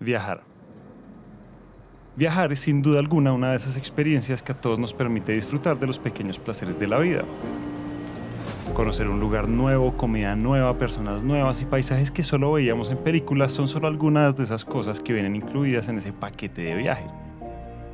Viajar. 0.00 0.42
Viajar 2.14 2.52
es 2.52 2.60
sin 2.60 2.82
duda 2.82 3.00
alguna 3.00 3.32
una 3.32 3.50
de 3.50 3.56
esas 3.56 3.76
experiencias 3.76 4.44
que 4.44 4.52
a 4.52 4.60
todos 4.60 4.78
nos 4.78 4.94
permite 4.94 5.32
disfrutar 5.32 5.76
de 5.76 5.88
los 5.88 5.98
pequeños 5.98 6.38
placeres 6.38 6.78
de 6.78 6.86
la 6.86 7.00
vida. 7.00 7.24
Conocer 8.74 9.08
un 9.08 9.18
lugar 9.18 9.48
nuevo, 9.48 9.96
comida 9.96 10.36
nueva, 10.36 10.78
personas 10.78 11.24
nuevas 11.24 11.60
y 11.62 11.64
paisajes 11.64 12.12
que 12.12 12.22
solo 12.22 12.52
veíamos 12.52 12.90
en 12.90 12.98
películas 12.98 13.50
son 13.50 13.66
solo 13.66 13.88
algunas 13.88 14.36
de 14.36 14.44
esas 14.44 14.64
cosas 14.64 15.00
que 15.00 15.12
vienen 15.12 15.34
incluidas 15.34 15.88
en 15.88 15.98
ese 15.98 16.12
paquete 16.12 16.62
de 16.62 16.76
viaje. 16.76 17.06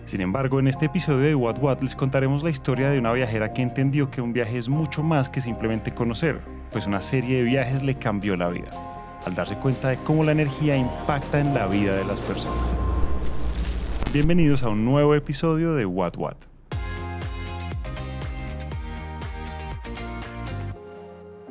Sin 0.05 0.21
embargo, 0.21 0.61
en 0.61 0.69
este 0.69 0.87
episodio 0.87 1.21
de 1.21 1.35
What 1.35 1.59
What 1.59 1.81
les 1.81 1.95
contaremos 1.95 2.43
la 2.43 2.51
historia 2.51 2.91
de 2.91 2.99
una 2.99 3.15
viajera 3.15 3.55
que 3.55 3.63
entendió 3.63 4.11
que 4.11 4.21
un 4.21 4.35
viaje 4.35 4.59
es 4.59 4.69
mucho 4.69 5.03
más 5.03 5.31
que 5.31 5.41
simplemente 5.41 5.95
conocer, 5.95 6.43
pues 6.71 6.87
una 6.87 7.01
serie 7.01 7.39
de 7.39 7.45
viajes 7.45 7.83
le 7.83 7.95
cambió 7.95 8.37
la 8.37 8.51
vida 8.51 8.94
al 9.25 9.35
darse 9.35 9.57
cuenta 9.57 9.89
de 9.89 9.97
cómo 9.99 10.25
la 10.25 10.33
energía 10.33 10.77
impacta 10.77 11.41
en 11.41 11.55
la 11.55 11.67
vida 11.67 11.97
de 11.97 12.05
las 12.05 12.21
personas. 12.21 12.77
Bienvenidos 14.13 14.63
a 14.63 14.69
un 14.69 14.85
nuevo 14.85 15.15
episodio 15.15 15.75
de 15.75 15.87
What 15.87 16.17
What. 16.17 16.37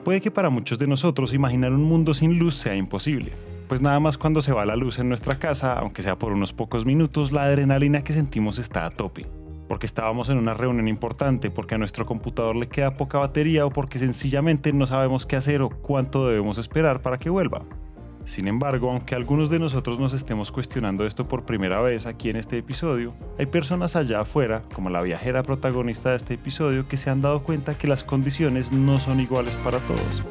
Puede 0.03 0.21
que 0.21 0.31
para 0.31 0.49
muchos 0.49 0.77
de 0.79 0.87
nosotros 0.87 1.33
imaginar 1.33 1.71
un 1.71 1.83
mundo 1.83 2.13
sin 2.13 2.37
luz 2.37 2.55
sea 2.55 2.75
imposible, 2.75 3.31
pues 3.69 3.81
nada 3.81 3.99
más 3.99 4.17
cuando 4.17 4.41
se 4.41 4.51
va 4.51 4.65
la 4.65 4.75
luz 4.75 4.99
en 4.99 5.07
nuestra 5.07 5.39
casa, 5.39 5.73
aunque 5.79 6.03
sea 6.03 6.17
por 6.17 6.33
unos 6.33 6.51
pocos 6.51 6.85
minutos, 6.85 7.31
la 7.31 7.43
adrenalina 7.43 8.03
que 8.03 8.13
sentimos 8.13 8.59
está 8.59 8.85
a 8.85 8.91
tope 8.91 9.25
porque 9.67 9.85
estábamos 9.85 10.29
en 10.29 10.37
una 10.37 10.53
reunión 10.53 10.87
importante, 10.87 11.49
porque 11.49 11.75
a 11.75 11.77
nuestro 11.77 12.05
computador 12.05 12.55
le 12.55 12.67
queda 12.67 12.91
poca 12.91 13.17
batería 13.17 13.65
o 13.65 13.69
porque 13.69 13.99
sencillamente 13.99 14.73
no 14.73 14.87
sabemos 14.87 15.25
qué 15.25 15.35
hacer 15.35 15.61
o 15.61 15.69
cuánto 15.69 16.27
debemos 16.27 16.57
esperar 16.57 17.01
para 17.01 17.17
que 17.17 17.29
vuelva. 17.29 17.65
Sin 18.25 18.47
embargo, 18.47 18.89
aunque 18.89 19.15
algunos 19.15 19.49
de 19.49 19.59
nosotros 19.59 19.99
nos 19.99 20.13
estemos 20.13 20.49
cuestionando 20.51 21.05
esto 21.05 21.27
por 21.27 21.45
primera 21.45 21.81
vez 21.81 22.05
aquí 22.05 22.29
en 22.29 22.37
este 22.37 22.57
episodio, 22.57 23.13
hay 23.37 23.47
personas 23.47 23.97
allá 23.97 24.21
afuera, 24.21 24.61
como 24.73 24.89
la 24.89 25.01
viajera 25.01 25.43
protagonista 25.43 26.11
de 26.11 26.17
este 26.17 26.35
episodio, 26.35 26.87
que 26.87 26.95
se 26.95 27.09
han 27.09 27.21
dado 27.21 27.43
cuenta 27.43 27.77
que 27.77 27.87
las 27.87 28.05
condiciones 28.05 28.71
no 28.71 28.97
son 28.97 29.19
iguales 29.19 29.53
para 29.55 29.79
todos. 29.79 30.23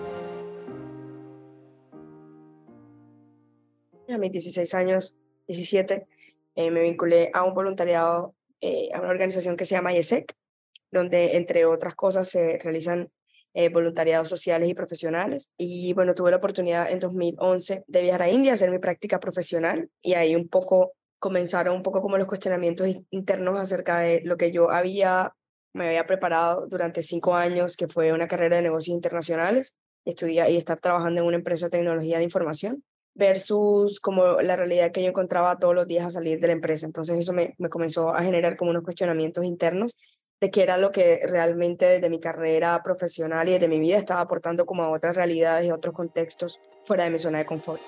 A 4.08 4.18
mis 4.18 4.32
16 4.32 4.74
años, 4.74 5.16
17, 5.48 6.06
eh, 6.54 6.70
me 6.70 6.82
vinculé 6.82 7.30
a 7.34 7.44
un 7.44 7.54
voluntariado 7.54 8.34
eh, 8.62 8.90
a 8.94 9.00
una 9.00 9.10
organización 9.10 9.56
que 9.56 9.64
se 9.64 9.74
llama 9.74 9.92
IESEC, 9.92 10.32
donde 10.92 11.36
entre 11.36 11.64
otras 11.64 11.96
cosas 11.96 12.28
se 12.28 12.58
realizan 12.62 13.10
eh, 13.54 13.68
voluntariados 13.70 14.28
sociales 14.28 14.68
y 14.68 14.74
profesionales. 14.74 15.50
Y 15.58 15.92
bueno, 15.94 16.14
tuve 16.14 16.30
la 16.30 16.36
oportunidad 16.36 16.88
en 16.88 17.00
2011 17.00 17.82
de 17.86 18.02
viajar 18.02 18.22
a 18.22 18.30
India, 18.30 18.52
hacer 18.52 18.70
mi 18.70 18.78
práctica 18.78 19.18
profesional 19.18 19.90
y 20.00 20.14
ahí 20.14 20.36
un 20.36 20.48
poco 20.48 20.92
comenzaron 21.18 21.76
un 21.76 21.82
poco 21.82 22.02
como 22.02 22.18
los 22.18 22.28
cuestionamientos 22.28 22.88
internos 23.10 23.58
acerca 23.58 23.98
de 23.98 24.22
lo 24.24 24.36
que 24.36 24.52
yo 24.52 24.70
había, 24.70 25.34
me 25.72 25.88
había 25.88 26.06
preparado 26.06 26.68
durante 26.68 27.02
cinco 27.02 27.34
años, 27.34 27.76
que 27.76 27.88
fue 27.88 28.12
una 28.12 28.28
carrera 28.28 28.56
de 28.56 28.62
negocios 28.62 28.94
internacionales, 28.94 29.76
estudiar 30.04 30.50
y 30.50 30.56
estar 30.56 30.78
trabajando 30.78 31.20
en 31.20 31.26
una 31.26 31.36
empresa 31.36 31.66
de 31.66 31.78
tecnología 31.78 32.18
de 32.18 32.24
información 32.24 32.84
versus 33.14 34.00
como 34.00 34.40
la 34.40 34.56
realidad 34.56 34.92
que 34.92 35.02
yo 35.02 35.08
encontraba 35.08 35.58
todos 35.58 35.74
los 35.74 35.86
días 35.86 36.06
a 36.06 36.10
salir 36.10 36.40
de 36.40 36.46
la 36.46 36.52
empresa. 36.54 36.86
Entonces 36.86 37.18
eso 37.18 37.32
me, 37.32 37.54
me 37.58 37.68
comenzó 37.68 38.14
a 38.14 38.22
generar 38.22 38.56
como 38.56 38.70
unos 38.70 38.84
cuestionamientos 38.84 39.44
internos 39.44 39.94
de 40.40 40.50
qué 40.50 40.62
era 40.62 40.76
lo 40.76 40.90
que 40.90 41.20
realmente 41.24 41.86
desde 41.86 42.10
mi 42.10 42.18
carrera 42.18 42.82
profesional 42.82 43.48
y 43.48 43.52
desde 43.52 43.68
mi 43.68 43.78
vida 43.78 43.96
estaba 43.96 44.20
aportando 44.20 44.66
como 44.66 44.82
a 44.82 44.90
otras 44.90 45.14
realidades 45.14 45.66
y 45.66 45.70
otros 45.70 45.94
contextos 45.94 46.58
fuera 46.84 47.04
de 47.04 47.10
mi 47.10 47.18
zona 47.18 47.38
de 47.38 47.46
confort. 47.46 47.80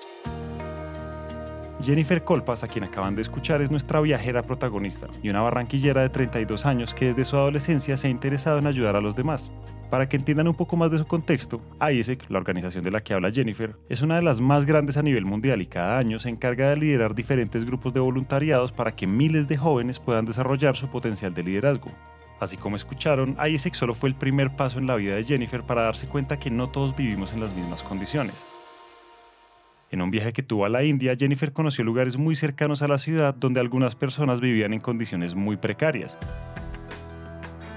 Jennifer 1.81 2.23
Colpas, 2.23 2.63
a 2.63 2.67
quien 2.69 2.85
acaban 2.85 3.15
de 3.15 3.21
escuchar, 3.21 3.61
es 3.61 3.69
nuestra 3.69 3.99
viajera 3.99 4.43
protagonista 4.43 5.07
y 5.21 5.29
una 5.29 5.41
barranquillera 5.41 6.01
de 6.01 6.09
32 6.09 6.65
años 6.65 6.93
que 6.93 7.07
desde 7.07 7.25
su 7.25 7.35
adolescencia 7.35 7.97
se 7.97 8.07
ha 8.07 8.09
interesado 8.09 8.57
en 8.59 8.67
ayudar 8.67 8.95
a 8.95 9.01
los 9.01 9.15
demás. 9.15 9.51
Para 9.89 10.07
que 10.07 10.15
entiendan 10.15 10.47
un 10.47 10.55
poco 10.55 10.77
más 10.77 10.89
de 10.89 10.97
su 10.97 11.05
contexto, 11.05 11.61
IESEC, 11.81 12.29
la 12.29 12.39
organización 12.39 12.83
de 12.83 12.91
la 12.91 13.03
que 13.03 13.13
habla 13.13 13.29
Jennifer, 13.29 13.75
es 13.89 14.01
una 14.01 14.15
de 14.15 14.21
las 14.21 14.39
más 14.39 14.65
grandes 14.65 14.97
a 14.97 15.03
nivel 15.03 15.25
mundial 15.25 15.61
y 15.61 15.67
cada 15.67 15.97
año 15.97 16.17
se 16.17 16.29
encarga 16.29 16.69
de 16.69 16.77
liderar 16.77 17.13
diferentes 17.13 17.65
grupos 17.65 17.93
de 17.93 17.99
voluntariados 17.99 18.71
para 18.71 18.95
que 18.95 19.05
miles 19.05 19.47
de 19.47 19.57
jóvenes 19.57 19.99
puedan 19.99 20.25
desarrollar 20.25 20.77
su 20.77 20.87
potencial 20.87 21.33
de 21.33 21.43
liderazgo. 21.43 21.91
Así 22.39 22.57
como 22.57 22.77
escucharon, 22.77 23.37
IESEC 23.37 23.75
solo 23.75 23.95
fue 23.95 24.09
el 24.09 24.15
primer 24.15 24.55
paso 24.55 24.79
en 24.79 24.87
la 24.87 24.95
vida 24.95 25.15
de 25.15 25.23
Jennifer 25.23 25.61
para 25.63 25.83
darse 25.83 26.07
cuenta 26.07 26.39
que 26.39 26.51
no 26.51 26.69
todos 26.69 26.95
vivimos 26.95 27.33
en 27.33 27.41
las 27.41 27.53
mismas 27.53 27.83
condiciones. 27.83 28.45
En 29.91 30.01
un 30.01 30.09
viaje 30.09 30.33
que 30.33 30.43
tuvo 30.43 30.65
a 30.65 30.69
la 30.69 30.83
India, 30.83 31.15
Jennifer 31.15 31.53
conoció 31.53 31.83
lugares 31.83 32.17
muy 32.17 32.35
cercanos 32.35 32.81
a 32.81 32.87
la 32.87 32.97
ciudad 32.97 33.35
donde 33.35 33.59
algunas 33.59 33.95
personas 33.95 34.41
vivían 34.41 34.73
en 34.73 34.79
condiciones 34.79 35.35
muy 35.35 35.57
precarias. 35.57 36.17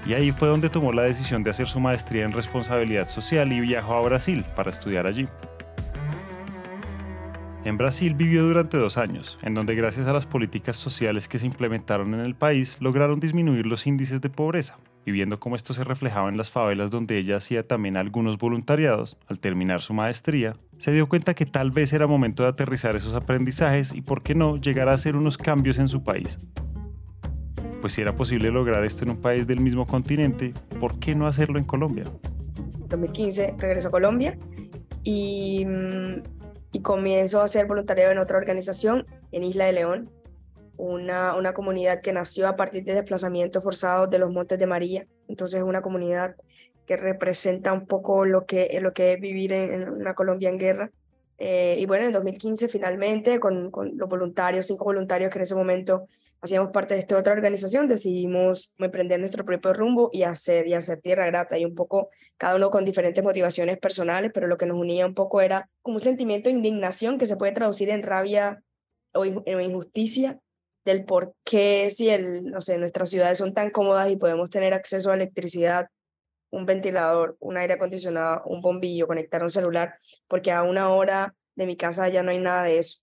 Y 0.07 0.13
ahí 0.13 0.31
fue 0.31 0.47
donde 0.47 0.69
tomó 0.69 0.91
la 0.91 1.03
decisión 1.03 1.43
de 1.43 1.51
hacer 1.51 1.67
su 1.67 1.79
maestría 1.79 2.25
en 2.25 2.31
responsabilidad 2.31 3.07
social 3.07 3.53
y 3.53 3.59
viajó 3.61 3.93
a 3.93 4.01
Brasil 4.01 4.43
para 4.55 4.71
estudiar 4.71 5.05
allí. 5.05 5.27
En 7.63 7.77
Brasil 7.77 8.15
vivió 8.15 8.43
durante 8.43 8.77
dos 8.77 8.97
años, 8.97 9.37
en 9.43 9.53
donde 9.53 9.75
gracias 9.75 10.07
a 10.07 10.13
las 10.13 10.25
políticas 10.25 10.77
sociales 10.77 11.27
que 11.27 11.37
se 11.37 11.45
implementaron 11.45 12.13
en 12.15 12.21
el 12.21 12.33
país 12.33 12.77
lograron 12.79 13.19
disminuir 13.19 13.67
los 13.67 13.85
índices 13.85 14.21
de 14.21 14.29
pobreza, 14.29 14.77
y 15.05 15.11
viendo 15.11 15.39
cómo 15.39 15.55
esto 15.55 15.73
se 15.73 15.83
reflejaba 15.83 16.29
en 16.29 16.37
las 16.37 16.51
favelas 16.51 16.91
donde 16.91 17.17
ella 17.17 17.37
hacía 17.37 17.67
también 17.67 17.97
algunos 17.97 18.37
voluntariados, 18.37 19.17
al 19.27 19.39
terminar 19.39 19.81
su 19.81 19.93
maestría, 19.93 20.55
se 20.77 20.91
dio 20.91 21.07
cuenta 21.07 21.33
que 21.33 21.45
tal 21.45 21.71
vez 21.71 21.93
era 21.93 22.07
momento 22.07 22.43
de 22.43 22.49
aterrizar 22.49 22.95
esos 22.95 23.15
aprendizajes 23.15 23.93
y, 23.93 24.01
por 24.01 24.23
qué 24.23 24.35
no, 24.35 24.57
llegar 24.57 24.89
a 24.89 24.93
hacer 24.93 25.15
unos 25.15 25.37
cambios 25.37 25.79
en 25.79 25.87
su 25.87 26.03
país. 26.03 26.37
Pues 27.81 27.93
si 27.93 28.01
era 28.01 28.15
posible 28.15 28.51
lograr 28.51 28.83
esto 28.83 29.03
en 29.03 29.11
un 29.11 29.21
país 29.21 29.47
del 29.47 29.61
mismo 29.61 29.85
continente, 29.85 30.53
¿por 30.79 30.99
qué 30.99 31.15
no 31.15 31.27
hacerlo 31.27 31.57
en 31.57 31.65
Colombia? 31.65 32.03
En 32.81 32.87
2015 32.89 33.55
regreso 33.57 33.87
a 33.87 33.91
Colombia 33.91 34.37
y 35.03 35.65
mm, 35.65 36.39
y 36.71 36.81
comienzo 36.81 37.41
a 37.41 37.45
hacer 37.45 37.65
voluntariado 37.65 38.11
en 38.11 38.19
otra 38.19 38.37
organización 38.37 39.05
en 39.31 39.43
Isla 39.43 39.65
de 39.65 39.73
León, 39.73 40.09
una, 40.79 41.35
una 41.35 41.53
comunidad 41.53 42.01
que 42.01 42.13
nació 42.13 42.47
a 42.47 42.55
partir 42.55 42.85
de 42.85 42.93
desplazamientos 42.93 43.61
forzados 43.61 44.09
de 44.09 44.17
los 44.17 44.31
Montes 44.31 44.57
de 44.57 44.65
María. 44.65 45.05
Entonces 45.27 45.59
es 45.59 45.65
una 45.65 45.81
comunidad 45.81 46.35
que 46.87 46.95
representa 46.95 47.73
un 47.73 47.85
poco 47.85 48.25
lo 48.25 48.45
que, 48.45 48.79
lo 48.81 48.93
que 48.93 49.13
es 49.13 49.19
vivir 49.19 49.51
en 49.51 49.89
una 49.89 50.15
Colombia 50.15 50.49
en 50.49 50.57
guerra. 50.57 50.91
Eh, 51.37 51.75
y 51.79 51.85
bueno, 51.85 52.05
en 52.05 52.13
2015 52.13 52.69
finalmente, 52.69 53.39
con, 53.41 53.71
con, 53.71 53.97
los 53.97 54.07
voluntarios, 54.07 54.67
cinco 54.67 54.85
voluntarios 54.85 55.29
que 55.29 55.37
en 55.37 55.43
ese 55.43 55.53
momento 55.53 56.07
hacíamos 56.41 56.71
parte 56.71 56.93
de 56.93 57.01
esta 57.01 57.17
otra 57.17 57.33
organización, 57.33 57.89
decidimos 57.89 58.73
emprender 58.77 59.19
nuestro 59.19 59.43
propio 59.43 59.73
rumbo 59.73 60.09
y 60.13 60.23
hacer, 60.23 60.65
y 60.65 60.73
hacer 60.73 61.01
Tierra 61.01 61.25
Grata. 61.25 61.57
Y 61.57 61.65
un 61.65 61.75
poco, 61.75 62.09
cada 62.37 62.55
uno 62.55 62.69
con 62.69 62.85
diferentes 62.85 63.21
motivaciones 63.21 63.77
personales, 63.79 64.31
pero 64.33 64.47
lo 64.47 64.57
que 64.57 64.65
nos 64.65 64.77
unía 64.77 65.05
un 65.05 65.13
poco 65.13 65.41
era 65.41 65.69
como 65.81 65.97
un 65.97 66.01
sentimiento 66.01 66.49
de 66.49 66.55
indignación 66.55 67.17
que 67.17 67.25
se 67.25 67.35
puede 67.35 67.51
traducir 67.51 67.89
en 67.89 68.01
rabia 68.01 68.63
o 69.13 69.25
en 69.25 69.61
injusticia 69.61 70.39
del 70.89 71.05
por 71.05 71.33
qué 71.43 71.89
si 71.89 72.09
el, 72.09 72.45
no 72.45 72.61
sé, 72.61 72.77
nuestras 72.77 73.09
ciudades 73.09 73.37
son 73.37 73.53
tan 73.53 73.69
cómodas 73.69 74.11
y 74.11 74.17
podemos 74.17 74.49
tener 74.49 74.73
acceso 74.73 75.11
a 75.11 75.15
electricidad 75.15 75.87
un 76.51 76.65
ventilador, 76.65 77.37
un 77.39 77.57
aire 77.57 77.73
acondicionado, 77.73 78.43
un 78.45 78.61
bombillo, 78.61 79.07
conectar 79.07 79.43
un 79.43 79.49
celular, 79.49 79.95
porque 80.27 80.51
a 80.51 80.63
una 80.63 80.89
hora 80.89 81.35
de 81.55 81.65
mi 81.65 81.77
casa 81.77 82.09
ya 82.09 82.23
no 82.23 82.31
hay 82.31 82.39
nada 82.39 82.63
de 82.63 82.79
eso. 82.79 82.99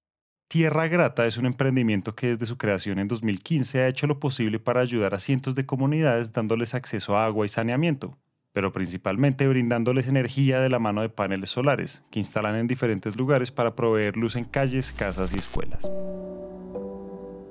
Tierra 0.48 0.86
Grata 0.86 1.26
es 1.26 1.36
un 1.38 1.46
emprendimiento 1.46 2.14
que 2.14 2.28
desde 2.28 2.46
su 2.46 2.56
creación 2.56 2.98
en 2.98 3.08
2015 3.08 3.80
ha 3.80 3.88
hecho 3.88 4.06
lo 4.06 4.20
posible 4.20 4.60
para 4.60 4.80
ayudar 4.80 5.14
a 5.14 5.20
cientos 5.20 5.54
de 5.56 5.66
comunidades 5.66 6.32
dándoles 6.32 6.74
acceso 6.74 7.16
a 7.16 7.26
agua 7.26 7.46
y 7.46 7.48
saneamiento, 7.48 8.16
pero 8.52 8.72
principalmente 8.72 9.48
brindándoles 9.48 10.06
energía 10.06 10.60
de 10.60 10.70
la 10.70 10.78
mano 10.78 11.02
de 11.02 11.08
paneles 11.08 11.50
solares, 11.50 12.02
que 12.12 12.20
instalan 12.20 12.54
en 12.56 12.68
diferentes 12.68 13.16
lugares 13.16 13.50
para 13.50 13.74
proveer 13.74 14.16
luz 14.16 14.36
en 14.36 14.44
calles, 14.44 14.92
casas 14.92 15.32
y 15.34 15.36
escuelas. 15.36 15.90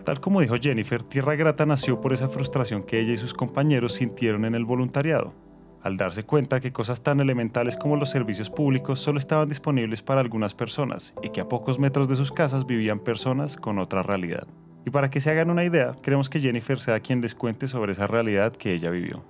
Tal 0.06 0.22
como 0.22 0.40
dijo 0.40 0.56
Jennifer, 0.62 1.02
Tierra 1.02 1.34
Grata 1.34 1.66
nació 1.66 2.00
por 2.00 2.14
esa 2.14 2.30
frustración 2.30 2.84
que 2.84 3.00
ella 3.00 3.14
y 3.14 3.18
sus 3.18 3.34
compañeros 3.34 3.96
sintieron 3.96 4.46
en 4.46 4.54
el 4.54 4.64
voluntariado, 4.64 5.34
al 5.82 5.98
darse 5.98 6.24
cuenta 6.24 6.60
que 6.60 6.72
cosas 6.72 7.02
tan 7.02 7.20
elementales 7.20 7.76
como 7.76 7.98
los 7.98 8.12
servicios 8.12 8.52
públicos 8.52 9.00
solo 9.00 9.18
estaban 9.18 9.50
disponibles 9.50 10.04
para 10.04 10.22
algunas 10.22 10.54
personas 10.54 11.16
y 11.24 11.30
que 11.30 11.42
a 11.42 11.50
pocos 11.50 11.80
metros 11.80 12.08
de 12.08 12.16
sus 12.16 12.32
casas 12.32 12.68
vivían 12.68 13.00
personas 13.00 13.56
con 13.56 13.80
otra 13.80 14.04
realidad. 14.04 14.48
Y 14.86 14.92
para 14.92 15.10
que 15.10 15.20
se 15.20 15.32
hagan 15.32 15.50
una 15.50 15.64
idea, 15.66 15.94
queremos 16.04 16.30
que 16.30 16.40
Jennifer 16.40 16.80
sea 16.80 17.00
quien 17.00 17.22
les 17.22 17.34
cuente 17.34 17.68
sobre 17.68 17.94
esa 17.94 18.06
realidad 18.06 18.54
que 18.54 18.76
ella 18.76 18.92
vivió. 18.92 19.24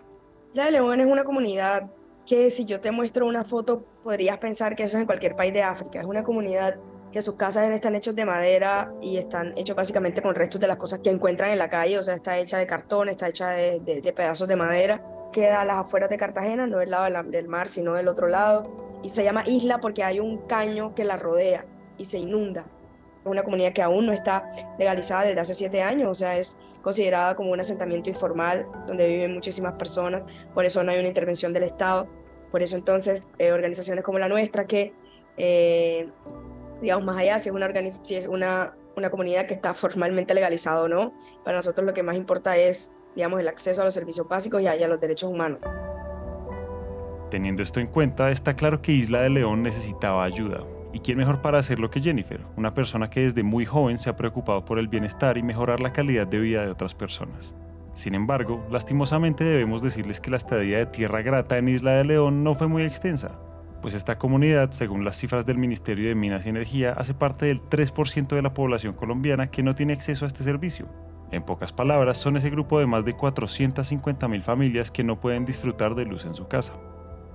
La 0.53 0.65
de 0.65 0.71
León 0.71 0.99
es 0.99 1.07
una 1.07 1.23
comunidad 1.23 1.89
que 2.25 2.51
si 2.51 2.65
yo 2.65 2.81
te 2.81 2.91
muestro 2.91 3.27
una 3.27 3.45
foto 3.45 3.85
podrías 4.03 4.39
pensar 4.39 4.75
que 4.75 4.83
eso 4.83 4.97
es 4.97 5.01
en 5.01 5.05
cualquier 5.05 5.37
país 5.37 5.53
de 5.53 5.63
África. 5.63 6.01
Es 6.01 6.05
una 6.05 6.23
comunidad 6.23 6.75
que 7.15 7.21
sus 7.21 7.35
casas 7.37 7.69
están 7.69 7.95
hechas 7.95 8.13
de 8.13 8.25
madera 8.25 8.93
y 9.01 9.15
están 9.15 9.57
hechos 9.57 9.73
básicamente 9.73 10.21
con 10.21 10.35
restos 10.35 10.59
de 10.59 10.67
las 10.67 10.75
cosas 10.75 10.99
que 10.99 11.09
encuentran 11.09 11.49
en 11.49 11.57
la 11.57 11.69
calle, 11.69 11.97
o 11.97 12.03
sea, 12.03 12.13
está 12.13 12.37
hecha 12.37 12.57
de 12.57 12.67
cartón, 12.67 13.07
está 13.07 13.29
hecha 13.29 13.51
de, 13.51 13.79
de 13.79 14.11
pedazos 14.11 14.49
de 14.49 14.57
madera. 14.57 15.01
Queda 15.31 15.61
a 15.61 15.65
las 15.65 15.77
afueras 15.77 16.09
de 16.09 16.17
Cartagena, 16.17 16.67
no 16.67 16.79
del 16.79 16.91
lado 16.91 17.23
del 17.29 17.47
mar, 17.47 17.69
sino 17.69 17.93
del 17.93 18.09
otro 18.09 18.27
lado. 18.27 18.99
Y 19.01 19.07
se 19.07 19.23
llama 19.23 19.43
isla 19.45 19.77
porque 19.77 20.03
hay 20.03 20.19
un 20.19 20.39
caño 20.39 20.93
que 20.93 21.05
la 21.05 21.15
rodea 21.15 21.65
y 21.97 22.03
se 22.03 22.17
inunda. 22.17 22.65
una 23.23 23.43
comunidad 23.43 23.71
que 23.71 23.81
aún 23.81 24.07
no 24.07 24.11
está 24.11 24.49
legalizada 24.77 25.23
desde 25.23 25.39
hace 25.39 25.53
siete 25.53 25.81
años, 25.81 26.09
o 26.09 26.15
sea, 26.15 26.37
es 26.37 26.57
considerada 26.81 27.33
como 27.37 27.49
un 27.49 27.61
asentamiento 27.61 28.09
informal 28.09 28.67
donde 28.87 29.07
viven 29.07 29.33
muchísimas 29.33 29.71
personas, 29.75 30.23
por 30.53 30.65
eso 30.65 30.83
no 30.83 30.91
hay 30.91 30.99
una 30.99 31.07
intervención 31.07 31.53
del 31.53 31.63
Estado, 31.63 32.09
por 32.51 32.61
eso 32.61 32.75
entonces 32.75 33.29
eh, 33.39 33.53
organizaciones 33.53 34.03
como 34.03 34.19
la 34.19 34.27
nuestra 34.27 34.67
que, 34.67 34.93
eh, 35.37 36.09
digamos, 36.81 37.05
más 37.05 37.17
allá, 37.17 37.39
si 37.39 37.49
es, 37.49 37.55
una, 37.55 37.69
si 38.03 38.15
es 38.15 38.27
una, 38.27 38.75
una 38.95 39.09
comunidad 39.09 39.45
que 39.47 39.53
está 39.53 39.73
formalmente 39.73 40.33
legalizada 40.33 40.81
o 40.81 40.87
no, 40.87 41.13
para 41.43 41.57
nosotros 41.57 41.85
lo 41.85 41.93
que 41.93 42.03
más 42.03 42.15
importa 42.15 42.57
es, 42.57 42.93
digamos, 43.15 43.39
el 43.39 43.47
acceso 43.47 43.81
a 43.81 43.85
los 43.85 43.93
servicios 43.93 44.27
básicos 44.27 44.61
y 44.61 44.67
a, 44.67 44.75
y 44.75 44.83
a 44.83 44.87
los 44.87 44.99
derechos 44.99 45.29
humanos. 45.29 45.61
Teniendo 47.29 47.63
esto 47.63 47.79
en 47.79 47.87
cuenta, 47.87 48.31
está 48.31 48.55
claro 48.55 48.81
que 48.81 48.91
Isla 48.91 49.21
de 49.21 49.29
León 49.29 49.63
necesitaba 49.63 50.23
ayuda, 50.23 50.63
¿Y 50.95 51.01
quién 51.01 51.17
mejor 51.17 51.41
para 51.41 51.59
hacerlo 51.59 51.91
que 51.91 51.99
Jennifer? 51.99 52.39
Una 52.55 52.73
persona 52.73 53.09
que 53.09 53.19
desde 53.19 53.43
muy 53.43 53.65
joven 53.65 53.99
se 53.99 54.09
ha 54.09 54.15
preocupado 54.15 54.63
por 54.63 54.79
el 54.79 54.87
bienestar 54.87 55.37
y 55.37 55.43
mejorar 55.43 55.81
la 55.81 55.91
calidad 55.91 56.25
de 56.25 56.39
vida 56.39 56.63
de 56.63 56.71
otras 56.71 56.95
personas. 56.95 57.53
Sin 57.95 58.15
embargo, 58.15 58.65
lastimosamente 58.71 59.43
debemos 59.43 59.81
decirles 59.81 60.21
que 60.21 60.31
la 60.31 60.37
estadía 60.37 60.77
de 60.77 60.85
Tierra 60.85 61.21
Grata 61.21 61.57
en 61.57 61.67
Isla 61.67 61.95
de 61.95 62.05
León 62.05 62.45
no 62.45 62.55
fue 62.55 62.69
muy 62.69 62.83
extensa, 62.83 63.37
pues 63.85 63.93
esta 63.93 64.17
comunidad, 64.17 64.71
según 64.71 65.05
las 65.05 65.15
cifras 65.15 65.45
del 65.45 65.59
Ministerio 65.59 66.09
de 66.09 66.15
Minas 66.15 66.47
y 66.47 66.49
Energía, 66.49 66.93
hace 66.93 67.13
parte 67.13 67.45
del 67.45 67.61
3% 67.61 68.29
de 68.29 68.41
la 68.41 68.51
población 68.51 68.95
colombiana 68.95 69.45
que 69.45 69.61
no 69.61 69.75
tiene 69.75 69.93
acceso 69.93 70.25
a 70.25 70.27
este 70.27 70.43
servicio. 70.43 70.87
En 71.31 71.43
pocas 71.43 71.71
palabras, 71.71 72.17
son 72.17 72.35
ese 72.35 72.49
grupo 72.49 72.79
de 72.79 72.87
más 72.87 73.05
de 73.05 73.15
450.000 73.15 74.41
familias 74.41 74.89
que 74.89 75.03
no 75.03 75.21
pueden 75.21 75.45
disfrutar 75.45 75.93
de 75.93 76.05
luz 76.05 76.25
en 76.25 76.33
su 76.33 76.47
casa. 76.47 76.73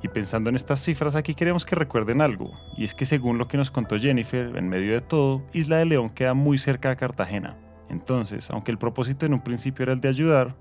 Y 0.02 0.08
pensando 0.08 0.50
en 0.50 0.56
estas 0.56 0.81
cifras, 0.81 1.14
aquí 1.14 1.37
queremos 1.37 1.64
que 1.64 1.76
recuerden 1.76 2.20
algo, 2.20 2.50
y 2.76 2.82
es 2.82 2.97
que 2.97 3.06
según 3.06 3.38
lo 3.38 3.47
que 3.47 3.56
nos 3.56 3.70
contó 3.70 3.97
Jennifer, 3.97 4.56
en 4.56 4.69
medio 4.69 4.93
de 4.93 5.02
todo, 5.02 5.44
Isla 5.52 5.76
de 5.76 5.85
León 5.85 6.11
queda 6.11 6.35
muy 6.35 6.58
cerca 6.58 6.88
de 6.88 6.97
Cartagena. 6.97 7.58
Entonces, 7.88 8.50
aunque 8.50 8.73
el 8.73 8.79
propósito 8.79 9.25
en 9.25 9.35
un 9.35 9.44
principio 9.44 9.85
era 9.85 9.93
el 9.93 10.00
de 10.00 10.08
ayudar, 10.08 10.56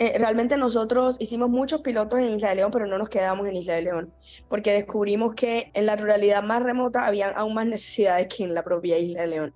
eh, 0.00 0.16
realmente 0.18 0.56
nosotros 0.56 1.16
hicimos 1.20 1.50
muchos 1.50 1.82
pilotos 1.82 2.18
en 2.18 2.30
Isla 2.30 2.48
de 2.48 2.54
León, 2.54 2.70
pero 2.72 2.86
no 2.86 2.96
nos 2.96 3.10
quedamos 3.10 3.46
en 3.46 3.54
Isla 3.54 3.74
de 3.74 3.82
León, 3.82 4.14
porque 4.48 4.72
descubrimos 4.72 5.34
que 5.34 5.70
en 5.74 5.84
la 5.84 5.94
ruralidad 5.94 6.42
más 6.42 6.62
remota 6.62 7.06
había 7.06 7.28
aún 7.28 7.52
más 7.52 7.66
necesidades 7.66 8.26
que 8.26 8.44
en 8.44 8.54
la 8.54 8.64
propia 8.64 8.98
Isla 8.98 9.20
de 9.20 9.28
León. 9.28 9.54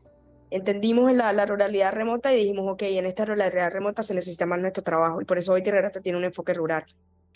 Entendimos 0.51 1.11
la, 1.17 1.33
la 1.33 1.47
ruralidad 1.47 1.93
remota 1.93 2.31
y 2.35 2.37
dijimos, 2.37 2.71
ok, 2.71 2.83
en 2.83 3.07
esta 3.07 3.25
ruralidad 3.25 3.73
remota 3.73 4.03
se 4.03 4.13
necesita 4.13 4.45
más 4.45 4.61
nuestro 4.61 4.85
trabajo, 4.85 5.23
y 5.23 5.25
por 5.25 5.39
eso 5.39 5.55
hoy 5.55 5.63
Tierra 5.63 5.91
tiene 5.91 6.19
un 6.19 6.25
enfoque 6.25 6.53
rural 6.53 6.85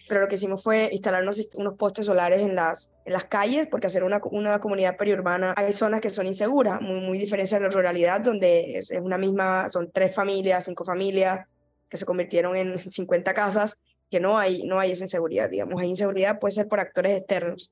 pero 0.06 0.20
lo 0.20 0.28
que 0.28 0.36
hicimos 0.36 0.62
fue 0.62 0.88
instalar 0.92 1.22
unos, 1.22 1.74
postes 1.76 2.06
solares 2.06 2.42
en 2.42 2.54
las, 2.54 2.90
en 3.04 3.12
las 3.12 3.24
calles, 3.24 3.66
porque 3.66 3.88
hacer 3.88 4.04
una, 4.04 4.20
una 4.30 4.60
comunidad 4.60 4.96
periurbana 4.96 5.54
hay 5.56 5.72
zonas 5.72 6.00
que 6.00 6.10
son 6.10 6.26
inseguras, 6.26 6.80
muy, 6.80 7.00
muy 7.00 7.18
diferentes 7.18 7.52
a 7.54 7.60
la 7.60 7.68
ruralidad, 7.68 8.20
donde 8.20 8.78
es 8.78 8.90
una 8.92 9.18
misma, 9.18 9.68
son 9.68 9.90
tres 9.90 10.14
familias, 10.14 10.66
cinco 10.66 10.84
familias, 10.84 11.46
que 11.88 11.96
se 11.96 12.06
convirtieron 12.06 12.56
en 12.56 12.78
50 12.90 13.34
casas, 13.34 13.78
que 14.10 14.20
no 14.20 14.38
hay, 14.38 14.62
no 14.64 14.80
hay 14.80 14.92
esa 14.92 15.04
inseguridad, 15.04 15.50
digamos, 15.50 15.80
hay 15.80 15.88
inseguridad 15.88 16.38
puede 16.38 16.54
ser 16.54 16.68
por 16.68 16.80
actores 16.80 17.18
externos. 17.18 17.70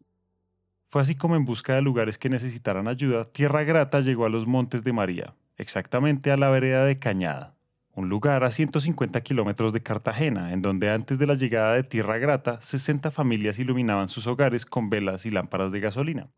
Fue 0.88 1.02
así 1.02 1.14
como 1.14 1.34
en 1.36 1.44
busca 1.44 1.74
de 1.74 1.82
lugares 1.82 2.18
que 2.18 2.28
necesitaran 2.28 2.88
ayuda, 2.88 3.24
Tierra 3.24 3.64
Grata 3.64 4.00
llegó 4.00 4.24
a 4.24 4.28
los 4.28 4.46
Montes 4.46 4.84
de 4.84 4.92
María, 4.92 5.34
exactamente 5.56 6.30
a 6.30 6.36
la 6.36 6.50
vereda 6.50 6.84
de 6.84 6.98
Cañada 6.98 7.56
un 7.96 8.10
lugar 8.10 8.44
a 8.44 8.50
150 8.50 9.22
kilómetros 9.22 9.72
de 9.72 9.82
Cartagena, 9.82 10.52
en 10.52 10.60
donde 10.60 10.90
antes 10.90 11.18
de 11.18 11.26
la 11.26 11.34
llegada 11.34 11.72
de 11.72 11.82
Tierra 11.82 12.18
Grata, 12.18 12.60
60 12.60 13.10
familias 13.10 13.58
iluminaban 13.58 14.10
sus 14.10 14.26
hogares 14.26 14.66
con 14.66 14.90
velas 14.90 15.24
y 15.24 15.30
lámparas 15.30 15.72
de 15.72 15.80
gasolina. 15.80 16.28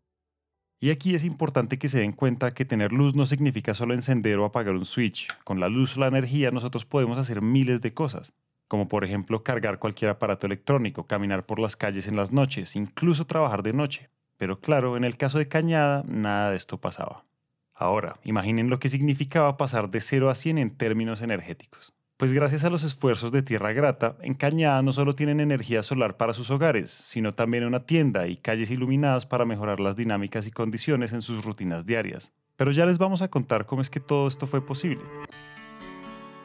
Y 0.81 0.91
aquí 0.91 1.13
es 1.13 1.25
importante 1.25 1.77
que 1.77 1.89
se 1.89 1.99
den 1.99 2.13
cuenta 2.13 2.53
que 2.53 2.63
tener 2.63 2.93
luz 2.93 3.13
no 3.13 3.25
significa 3.25 3.73
solo 3.73 3.93
encender 3.93 4.37
o 4.37 4.45
apagar 4.45 4.75
un 4.75 4.85
switch. 4.85 5.27
Con 5.43 5.59
la 5.59 5.67
luz 5.67 5.97
o 5.97 5.99
la 5.99 6.07
energía 6.07 6.51
nosotros 6.51 6.85
podemos 6.85 7.17
hacer 7.17 7.41
miles 7.41 7.81
de 7.81 7.93
cosas, 7.93 8.33
como 8.69 8.87
por 8.87 9.03
ejemplo 9.03 9.43
cargar 9.43 9.79
cualquier 9.79 10.11
aparato 10.11 10.47
electrónico, 10.47 11.05
caminar 11.05 11.45
por 11.45 11.59
las 11.59 11.75
calles 11.75 12.07
en 12.07 12.15
las 12.15 12.31
noches, 12.31 12.77
incluso 12.77 13.25
trabajar 13.25 13.61
de 13.61 13.73
noche. 13.73 14.09
Pero 14.37 14.61
claro, 14.61 14.95
en 14.95 15.03
el 15.03 15.17
caso 15.17 15.37
de 15.37 15.49
Cañada, 15.49 16.05
nada 16.07 16.51
de 16.51 16.55
esto 16.55 16.79
pasaba. 16.79 17.25
Ahora, 17.73 18.17
imaginen 18.23 18.69
lo 18.69 18.79
que 18.79 18.87
significaba 18.87 19.57
pasar 19.57 19.89
de 19.89 19.99
0 19.99 20.29
a 20.29 20.35
100 20.35 20.59
en 20.59 20.77
términos 20.77 21.21
energéticos. 21.21 21.93
Pues 22.19 22.33
gracias 22.33 22.65
a 22.65 22.69
los 22.69 22.83
esfuerzos 22.83 23.31
de 23.31 23.43
Tierra 23.43 23.71
Grata, 23.71 24.17
en 24.21 24.33
Cañada 24.33 24.81
no 24.81 24.91
solo 24.91 25.15
tienen 25.15 25.39
energía 25.39 25.83
solar 25.83 26.17
para 26.17 26.33
sus 26.33 26.49
hogares, 26.51 26.91
sino 26.91 27.33
también 27.33 27.63
una 27.63 27.85
tienda 27.85 28.27
y 28.27 28.35
calles 28.35 28.69
iluminadas 28.71 29.25
para 29.25 29.45
mejorar 29.45 29.79
las 29.79 29.95
dinámicas 29.95 30.45
y 30.45 30.51
condiciones 30.51 31.13
en 31.13 31.21
sus 31.21 31.45
rutinas 31.45 31.85
diarias. 31.85 32.33
Pero 32.57 32.71
ya 32.71 32.85
les 32.85 32.97
vamos 32.97 33.21
a 33.21 33.29
contar 33.29 33.65
cómo 33.65 33.81
es 33.81 33.89
que 33.89 34.01
todo 34.01 34.27
esto 34.27 34.47
fue 34.47 34.59
posible. 34.59 35.01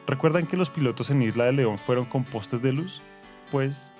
¿Recuerdan 0.07 0.47
que 0.47 0.55
los 0.55 0.69
pilotos 0.69 1.09
en 1.09 1.21
Isla 1.23 1.43
de 1.43 1.51
León 1.51 1.77
fueron 1.77 2.05
con 2.05 2.23
postes 2.23 2.61
de 2.61 2.71
luz? 2.71 3.01
Pues... 3.51 3.91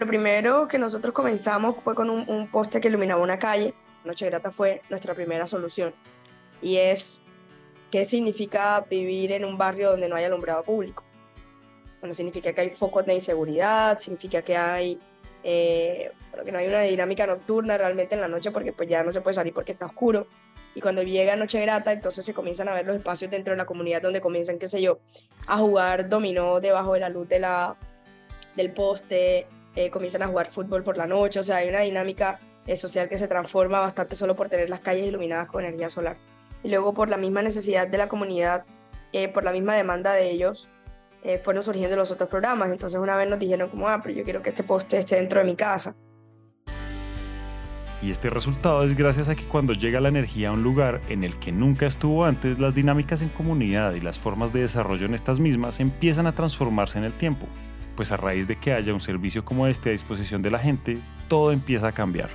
Lo 0.00 0.08
primero 0.08 0.66
que 0.66 0.80
nosotros 0.80 1.14
comenzamos 1.14 1.76
fue 1.76 1.94
con 1.94 2.10
un, 2.10 2.48
poste 2.48 2.80
que 2.80 2.88
iluminaba 2.88 3.22
una 3.22 3.38
calle. 3.38 3.72
Noche 4.04 4.26
Grata 4.26 4.50
fue 4.50 4.82
nuestra 4.90 5.14
primera 5.14 5.46
solución 5.46 5.94
y 6.60 6.78
es 6.78 7.22
qué 7.92 8.04
significa 8.04 8.84
vivir 8.90 9.30
en 9.30 9.44
un 9.44 9.56
barrio 9.56 9.92
donde 9.92 10.08
no 10.08 10.16
hay 10.16 10.24
alumbrado 10.24 10.64
público. 10.64 11.04
Bueno, 12.00 12.14
significa 12.14 12.52
que 12.52 12.60
hay 12.60 12.70
focos 12.70 13.04
de 13.04 13.14
inseguridad, 13.14 13.98
significa 13.98 14.42
que 14.42 14.56
hay 14.56 14.98
eh, 15.42 16.10
que 16.44 16.52
no 16.52 16.58
hay 16.58 16.68
una 16.68 16.80
dinámica 16.80 17.26
nocturna 17.26 17.76
realmente 17.78 18.14
en 18.14 18.20
la 18.20 18.28
noche 18.28 18.50
porque 18.50 18.72
pues 18.72 18.88
ya 18.88 19.02
no 19.02 19.12
se 19.12 19.20
puede 19.20 19.34
salir 19.34 19.52
porque 19.52 19.72
está 19.72 19.86
oscuro. 19.86 20.26
Y 20.74 20.80
cuando 20.80 21.02
llega 21.02 21.34
Noche 21.34 21.60
Grata, 21.60 21.90
entonces 21.92 22.24
se 22.24 22.32
comienzan 22.32 22.68
a 22.68 22.74
ver 22.74 22.86
los 22.86 22.96
espacios 22.96 23.30
dentro 23.30 23.52
de 23.52 23.58
la 23.58 23.66
comunidad 23.66 24.02
donde 24.02 24.20
comienzan, 24.20 24.58
qué 24.58 24.68
sé 24.68 24.80
yo, 24.80 25.00
a 25.46 25.58
jugar 25.58 26.08
dominó 26.08 26.60
debajo 26.60 26.94
de 26.94 27.00
la 27.00 27.08
luz 27.08 27.28
de 27.28 27.40
la, 27.40 27.76
del 28.54 28.72
poste, 28.72 29.48
eh, 29.74 29.90
comienzan 29.90 30.22
a 30.22 30.28
jugar 30.28 30.46
fútbol 30.46 30.84
por 30.84 30.96
la 30.96 31.06
noche, 31.06 31.40
o 31.40 31.42
sea, 31.42 31.56
hay 31.56 31.68
una 31.68 31.80
dinámica 31.80 32.38
eh, 32.66 32.76
social 32.76 33.08
que 33.08 33.18
se 33.18 33.26
transforma 33.26 33.80
bastante 33.80 34.14
solo 34.14 34.36
por 34.36 34.48
tener 34.48 34.70
las 34.70 34.80
calles 34.80 35.08
iluminadas 35.08 35.48
con 35.48 35.64
energía 35.64 35.90
solar 35.90 36.16
y 36.62 36.68
luego 36.68 36.94
por 36.94 37.08
la 37.08 37.16
misma 37.16 37.42
necesidad 37.42 37.88
de 37.88 37.98
la 37.98 38.08
comunidad, 38.08 38.64
eh, 39.12 39.28
por 39.28 39.42
la 39.42 39.52
misma 39.52 39.74
demanda 39.74 40.12
de 40.12 40.30
ellos, 40.30 40.68
eh, 41.22 41.38
fueron 41.38 41.62
surgiendo 41.62 41.96
los 41.96 42.10
otros 42.10 42.28
programas. 42.28 42.70
Entonces 42.70 42.98
una 42.98 43.16
vez 43.16 43.28
nos 43.28 43.38
dijeron 43.38 43.68
como, 43.68 43.88
ah, 43.88 44.00
pero 44.02 44.14
yo 44.14 44.24
quiero 44.24 44.42
que 44.42 44.50
este 44.50 44.62
poste 44.62 44.98
esté 44.98 45.16
dentro 45.16 45.40
de 45.40 45.46
mi 45.46 45.56
casa. 45.56 45.94
Y 48.02 48.10
este 48.10 48.30
resultado 48.30 48.82
es 48.82 48.96
gracias 48.96 49.28
a 49.28 49.34
que 49.34 49.44
cuando 49.44 49.74
llega 49.74 50.00
la 50.00 50.08
energía 50.08 50.48
a 50.48 50.52
un 50.52 50.62
lugar 50.62 51.02
en 51.10 51.22
el 51.22 51.38
que 51.38 51.52
nunca 51.52 51.86
estuvo 51.86 52.24
antes, 52.24 52.58
las 52.58 52.74
dinámicas 52.74 53.20
en 53.20 53.28
comunidad 53.28 53.92
y 53.92 54.00
las 54.00 54.18
formas 54.18 54.54
de 54.54 54.60
desarrollo 54.60 55.04
en 55.04 55.12
estas 55.12 55.38
mismas 55.38 55.80
empiezan 55.80 56.26
a 56.26 56.34
transformarse 56.34 56.98
en 56.98 57.04
el 57.04 57.12
tiempo. 57.12 57.46
Pues 57.96 58.10
a 58.10 58.16
raíz 58.16 58.48
de 58.48 58.56
que 58.56 58.72
haya 58.72 58.94
un 58.94 59.02
servicio 59.02 59.44
como 59.44 59.66
este 59.66 59.90
a 59.90 59.92
disposición 59.92 60.40
de 60.40 60.50
la 60.50 60.58
gente, 60.58 60.96
todo 61.28 61.52
empieza 61.52 61.88
a 61.88 61.92
cambiar 61.92 62.30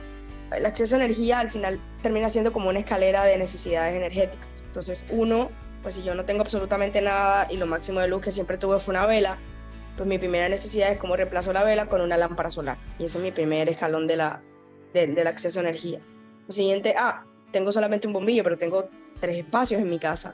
el 0.56 0.66
acceso 0.66 0.96
a 0.96 1.00
energía 1.00 1.40
al 1.40 1.50
final 1.50 1.80
termina 2.02 2.30
siendo 2.30 2.52
como 2.54 2.70
una 2.70 2.80
escalera 2.80 3.24
de 3.24 3.38
necesidades 3.38 3.96
energéticas. 3.96 4.64
Entonces, 4.66 5.06
uno, 5.10 5.50
pues 5.86 5.94
si 5.94 6.02
yo 6.02 6.16
no 6.16 6.26
tengo 6.26 6.42
absolutamente 6.42 7.00
nada 7.00 7.46
y 7.48 7.58
lo 7.58 7.68
máximo 7.68 8.00
de 8.00 8.08
luz 8.08 8.24
que 8.24 8.32
siempre 8.32 8.58
tuve 8.58 8.80
fue 8.80 8.94
una 8.94 9.06
vela, 9.06 9.38
pues 9.96 10.10
mi 10.10 10.18
primera 10.18 10.50
necesidad 10.50 10.92
es 10.92 10.98
cómo 10.98 11.16
reemplazo 11.16 11.54
la 11.54 11.64
vela 11.64 11.86
con 11.86 12.02
una 12.02 12.18
lámpara 12.18 12.50
solar. 12.50 12.78
Y 12.98 13.06
ese 13.06 13.20
es 13.20 13.24
mi 13.24 13.32
primer 13.32 13.70
escalón 13.70 14.08
de 14.08 14.16
la, 14.16 14.42
del 14.94 15.28
acceso 15.28 15.60
a 15.60 15.62
energía. 15.62 16.00
Lo 16.48 16.52
siguiente, 16.52 16.96
ah, 16.98 17.24
tengo 17.52 17.72
solamente 17.72 18.08
un 18.08 18.14
bombillo, 18.14 18.44
pero 18.44 18.58
tengo 18.58 18.90
tres 19.20 19.38
espacios 19.38 19.80
en 19.80 19.88
mi 19.88 20.00
casa. 20.00 20.34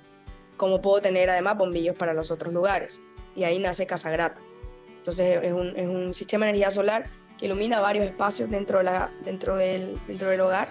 ¿Cómo 0.55 0.81
puedo 0.81 1.01
tener 1.01 1.29
además 1.29 1.57
bombillos 1.57 1.97
para 1.97 2.13
los 2.13 2.31
otros 2.31 2.53
lugares? 2.53 3.01
Y 3.35 3.43
ahí 3.43 3.59
nace 3.59 3.85
Casa 3.85 4.09
Grata. 4.09 4.39
Entonces 4.99 5.43
es 5.43 5.51
un, 5.51 5.75
es 5.75 5.85
un 5.85 6.13
sistema 6.13 6.45
de 6.45 6.51
energía 6.51 6.71
solar 6.71 7.09
ilumina 7.41 7.79
varios 7.79 8.05
espacios 8.05 8.49
dentro, 8.49 8.77
de 8.77 8.83
la, 8.85 9.11
dentro, 9.25 9.57
del, 9.57 9.99
dentro 10.07 10.29
del 10.29 10.41
hogar 10.41 10.69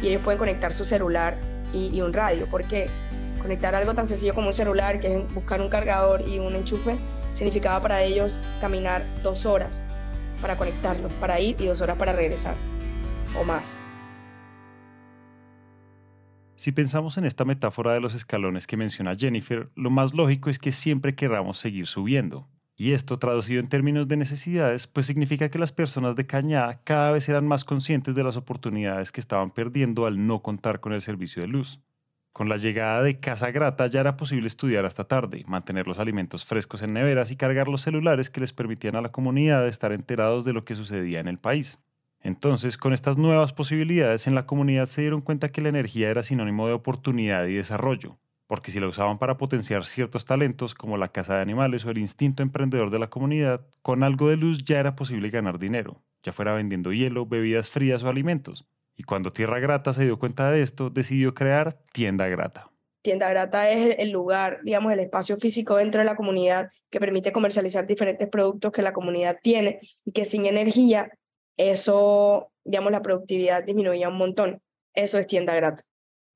y 0.00 0.08
ellos 0.08 0.22
pueden 0.22 0.38
conectar 0.38 0.72
su 0.72 0.84
celular 0.84 1.38
y, 1.72 2.00
un 2.00 2.14
radio, 2.14 2.46
porque 2.50 2.88
conectar 3.38 3.74
algo 3.74 3.94
tan 3.94 4.06
sencillo 4.06 4.34
como 4.34 4.48
un 4.48 4.52
celular, 4.52 5.00
que 5.00 5.14
es 5.14 5.34
buscar 5.34 5.60
un 5.60 5.68
cargador 5.68 6.26
y 6.26 6.38
un 6.38 6.54
enchufe, 6.54 6.96
significaba 7.32 7.80
para 7.82 8.02
ellos 8.02 8.44
caminar 8.60 9.04
dos 9.22 9.46
horas 9.46 9.84
para 10.40 10.56
conectarlo, 10.56 11.08
para 11.20 11.40
ir 11.40 11.56
y 11.58 11.66
dos 11.66 11.80
horas 11.80 11.96
para 11.96 12.12
regresar, 12.12 12.54
o 13.38 13.44
más. 13.44 13.80
Si 16.56 16.72
pensamos 16.72 17.16
en 17.18 17.24
esta 17.24 17.44
metáfora 17.44 17.92
de 17.92 18.00
los 18.00 18.14
escalones 18.14 18.66
que 18.66 18.76
menciona 18.76 19.14
Jennifer, 19.14 19.70
lo 19.76 19.90
más 19.90 20.14
lógico 20.14 20.50
es 20.50 20.58
que 20.58 20.72
siempre 20.72 21.14
queramos 21.14 21.58
seguir 21.58 21.86
subiendo, 21.86 22.48
y 22.80 22.92
esto, 22.92 23.18
traducido 23.18 23.58
en 23.58 23.68
términos 23.68 24.06
de 24.06 24.16
necesidades, 24.16 24.86
pues 24.86 25.06
significa 25.06 25.50
que 25.50 25.58
las 25.58 25.72
personas 25.72 26.14
de 26.14 26.26
Cañada 26.26 26.80
cada 26.84 27.10
vez 27.10 27.28
eran 27.28 27.46
más 27.46 27.64
conscientes 27.64 28.14
de 28.14 28.22
las 28.22 28.36
oportunidades 28.36 29.10
que 29.10 29.20
estaban 29.20 29.50
perdiendo 29.50 30.06
al 30.06 30.24
no 30.26 30.42
contar 30.42 30.78
con 30.78 30.92
el 30.92 31.02
servicio 31.02 31.42
de 31.42 31.48
luz. 31.48 31.80
Con 32.38 32.48
la 32.48 32.56
llegada 32.56 33.02
de 33.02 33.18
Casa 33.18 33.50
Grata 33.50 33.88
ya 33.88 33.98
era 33.98 34.16
posible 34.16 34.46
estudiar 34.46 34.84
hasta 34.84 35.02
tarde, 35.02 35.42
mantener 35.48 35.88
los 35.88 35.98
alimentos 35.98 36.44
frescos 36.44 36.82
en 36.82 36.92
neveras 36.92 37.32
y 37.32 37.36
cargar 37.36 37.66
los 37.66 37.82
celulares 37.82 38.30
que 38.30 38.38
les 38.38 38.52
permitían 38.52 38.94
a 38.94 39.00
la 39.00 39.08
comunidad 39.08 39.66
estar 39.66 39.90
enterados 39.90 40.44
de 40.44 40.52
lo 40.52 40.64
que 40.64 40.76
sucedía 40.76 41.18
en 41.18 41.26
el 41.26 41.38
país. 41.38 41.80
Entonces, 42.20 42.78
con 42.78 42.92
estas 42.92 43.18
nuevas 43.18 43.52
posibilidades 43.52 44.28
en 44.28 44.36
la 44.36 44.46
comunidad 44.46 44.86
se 44.86 45.00
dieron 45.00 45.20
cuenta 45.20 45.48
que 45.48 45.60
la 45.60 45.70
energía 45.70 46.10
era 46.10 46.22
sinónimo 46.22 46.68
de 46.68 46.74
oportunidad 46.74 47.44
y 47.46 47.54
desarrollo, 47.54 48.20
porque 48.46 48.70
si 48.70 48.78
la 48.78 48.86
usaban 48.86 49.18
para 49.18 49.36
potenciar 49.36 49.84
ciertos 49.84 50.24
talentos 50.24 50.76
como 50.76 50.96
la 50.96 51.08
caza 51.08 51.34
de 51.34 51.42
animales 51.42 51.84
o 51.86 51.90
el 51.90 51.98
instinto 51.98 52.44
emprendedor 52.44 52.90
de 52.90 53.00
la 53.00 53.10
comunidad, 53.10 53.66
con 53.82 54.04
algo 54.04 54.28
de 54.28 54.36
luz 54.36 54.62
ya 54.62 54.78
era 54.78 54.94
posible 54.94 55.30
ganar 55.30 55.58
dinero, 55.58 56.04
ya 56.22 56.32
fuera 56.32 56.52
vendiendo 56.52 56.92
hielo, 56.92 57.26
bebidas 57.26 57.68
frías 57.68 58.04
o 58.04 58.08
alimentos. 58.08 58.64
Y 58.98 59.04
cuando 59.04 59.32
Tierra 59.32 59.60
Grata 59.60 59.94
se 59.94 60.04
dio 60.04 60.18
cuenta 60.18 60.50
de 60.50 60.60
esto, 60.60 60.90
decidió 60.90 61.32
crear 61.32 61.78
Tienda 61.92 62.26
Grata. 62.26 62.68
Tienda 63.00 63.30
Grata 63.30 63.70
es 63.70 63.96
el 64.00 64.10
lugar, 64.10 64.58
digamos, 64.64 64.92
el 64.92 64.98
espacio 64.98 65.36
físico 65.36 65.76
dentro 65.76 66.00
de 66.00 66.04
la 66.04 66.16
comunidad 66.16 66.68
que 66.90 66.98
permite 66.98 67.30
comercializar 67.30 67.86
diferentes 67.86 68.28
productos 68.28 68.72
que 68.72 68.82
la 68.82 68.92
comunidad 68.92 69.38
tiene 69.40 69.78
y 70.04 70.10
que 70.10 70.24
sin 70.24 70.46
energía, 70.46 71.12
eso, 71.56 72.50
digamos, 72.64 72.90
la 72.90 73.00
productividad 73.00 73.62
disminuía 73.62 74.08
un 74.08 74.18
montón. 74.18 74.60
Eso 74.94 75.16
es 75.16 75.28
Tienda 75.28 75.54
Grata. 75.54 75.84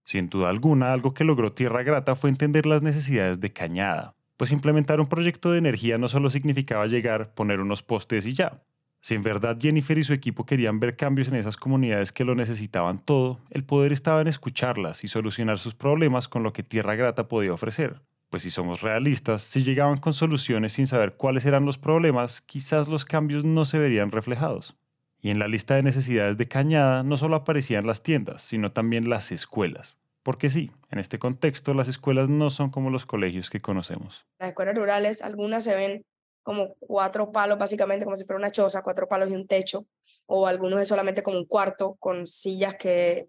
Sin 0.05 0.29
duda 0.29 0.49
alguna, 0.49 0.93
algo 0.93 1.15
que 1.15 1.25
logró 1.25 1.53
Tierra 1.53 1.83
Grata 1.83 2.15
fue 2.15 2.31
entender 2.31 2.67
las 2.67 2.81
necesidades 2.81 3.41
de 3.41 3.53
Cañada, 3.53 4.15
pues 4.37 4.53
implementar 4.53 5.01
un 5.01 5.07
proyecto 5.07 5.51
de 5.51 5.59
energía 5.59 5.99
no 5.99 6.09
solo 6.09 6.31
significaba 6.31 6.87
llegar, 6.87 7.35
poner 7.35 7.59
unos 7.59 7.83
postes 7.83 8.25
y 8.25 8.35
ya. 8.35 8.63
Si 9.03 9.17
en 9.17 9.25
verdad 9.25 9.59
Jennifer 9.61 9.99
y 9.99 10.05
su 10.05 10.13
equipo 10.13 10.47
querían 10.47 10.79
ver 10.79 10.95
cambios 10.95 11.27
en 11.27 11.35
esas 11.35 11.57
comunidades 11.57 12.13
que 12.13 12.25
lo 12.25 12.37
necesitaban 12.37 13.01
todo, 13.01 13.41
el 13.51 13.65
poder 13.65 13.93
estaba 13.93 14.21
en 14.21 14.29
escucharlas 14.29 15.03
y 15.03 15.09
solucionar 15.09 15.59
sus 15.59 15.75
problemas 15.75 16.29
con 16.29 16.45
lo 16.45 16.53
que 16.53 16.63
Tierra 16.63 16.95
Grata 16.95 17.27
podía 17.27 17.53
ofrecer. 17.53 18.01
Pues 18.31 18.45
si 18.45 18.51
somos 18.51 18.81
realistas, 18.81 19.43
si 19.43 19.65
llegaban 19.65 19.99
con 19.99 20.15
soluciones 20.15 20.75
sin 20.75 20.87
saber 20.87 21.15
cuáles 21.15 21.45
eran 21.47 21.67
los 21.67 21.79
problemas, 21.79 22.43
quizás 22.43 22.87
los 22.87 23.05
cambios 23.05 23.43
no 23.43 23.65
se 23.65 23.79
verían 23.79 24.13
reflejados. 24.13 24.77
Y 25.21 25.31
en 25.31 25.41
la 25.41 25.49
lista 25.49 25.75
de 25.75 25.83
necesidades 25.83 26.39
de 26.39 26.47
Cañada 26.47 27.03
no 27.03 27.17
solo 27.17 27.35
aparecían 27.35 27.89
las 27.89 28.05
tiendas, 28.05 28.43
sino 28.43 28.71
también 28.71 29.11
las 29.11 29.33
escuelas. 29.33 29.99
Porque 30.23 30.49
sí, 30.49 30.71
en 30.93 31.01
este 31.01 31.19
contexto 31.19 31.75
las 31.75 31.89
escuelas 31.89 32.29
no 32.29 32.51
son 32.51 32.71
como 32.71 32.89
los 32.89 33.05
colegios 33.05 33.51
que 33.51 33.61
conocemos. 33.61 34.25
Las 34.39 34.51
escuelas 34.51 34.77
rurales, 34.77 35.23
algunas 35.23 35.65
se 35.65 35.75
ven 35.75 36.03
como 36.43 36.75
cuatro 36.81 37.31
palos, 37.31 37.59
básicamente 37.59 38.05
como 38.05 38.17
si 38.17 38.25
fuera 38.25 38.39
una 38.39 38.51
choza, 38.51 38.83
cuatro 38.83 39.09
palos 39.09 39.31
y 39.31 39.35
un 39.35 39.47
techo, 39.47 39.87
o 40.27 40.47
algunos 40.47 40.81
es 40.81 40.89
solamente 40.89 41.23
como 41.23 41.39
un 41.39 41.47
cuarto 41.47 41.97
con 42.01 42.27
sillas 42.27 42.75
que 42.77 43.27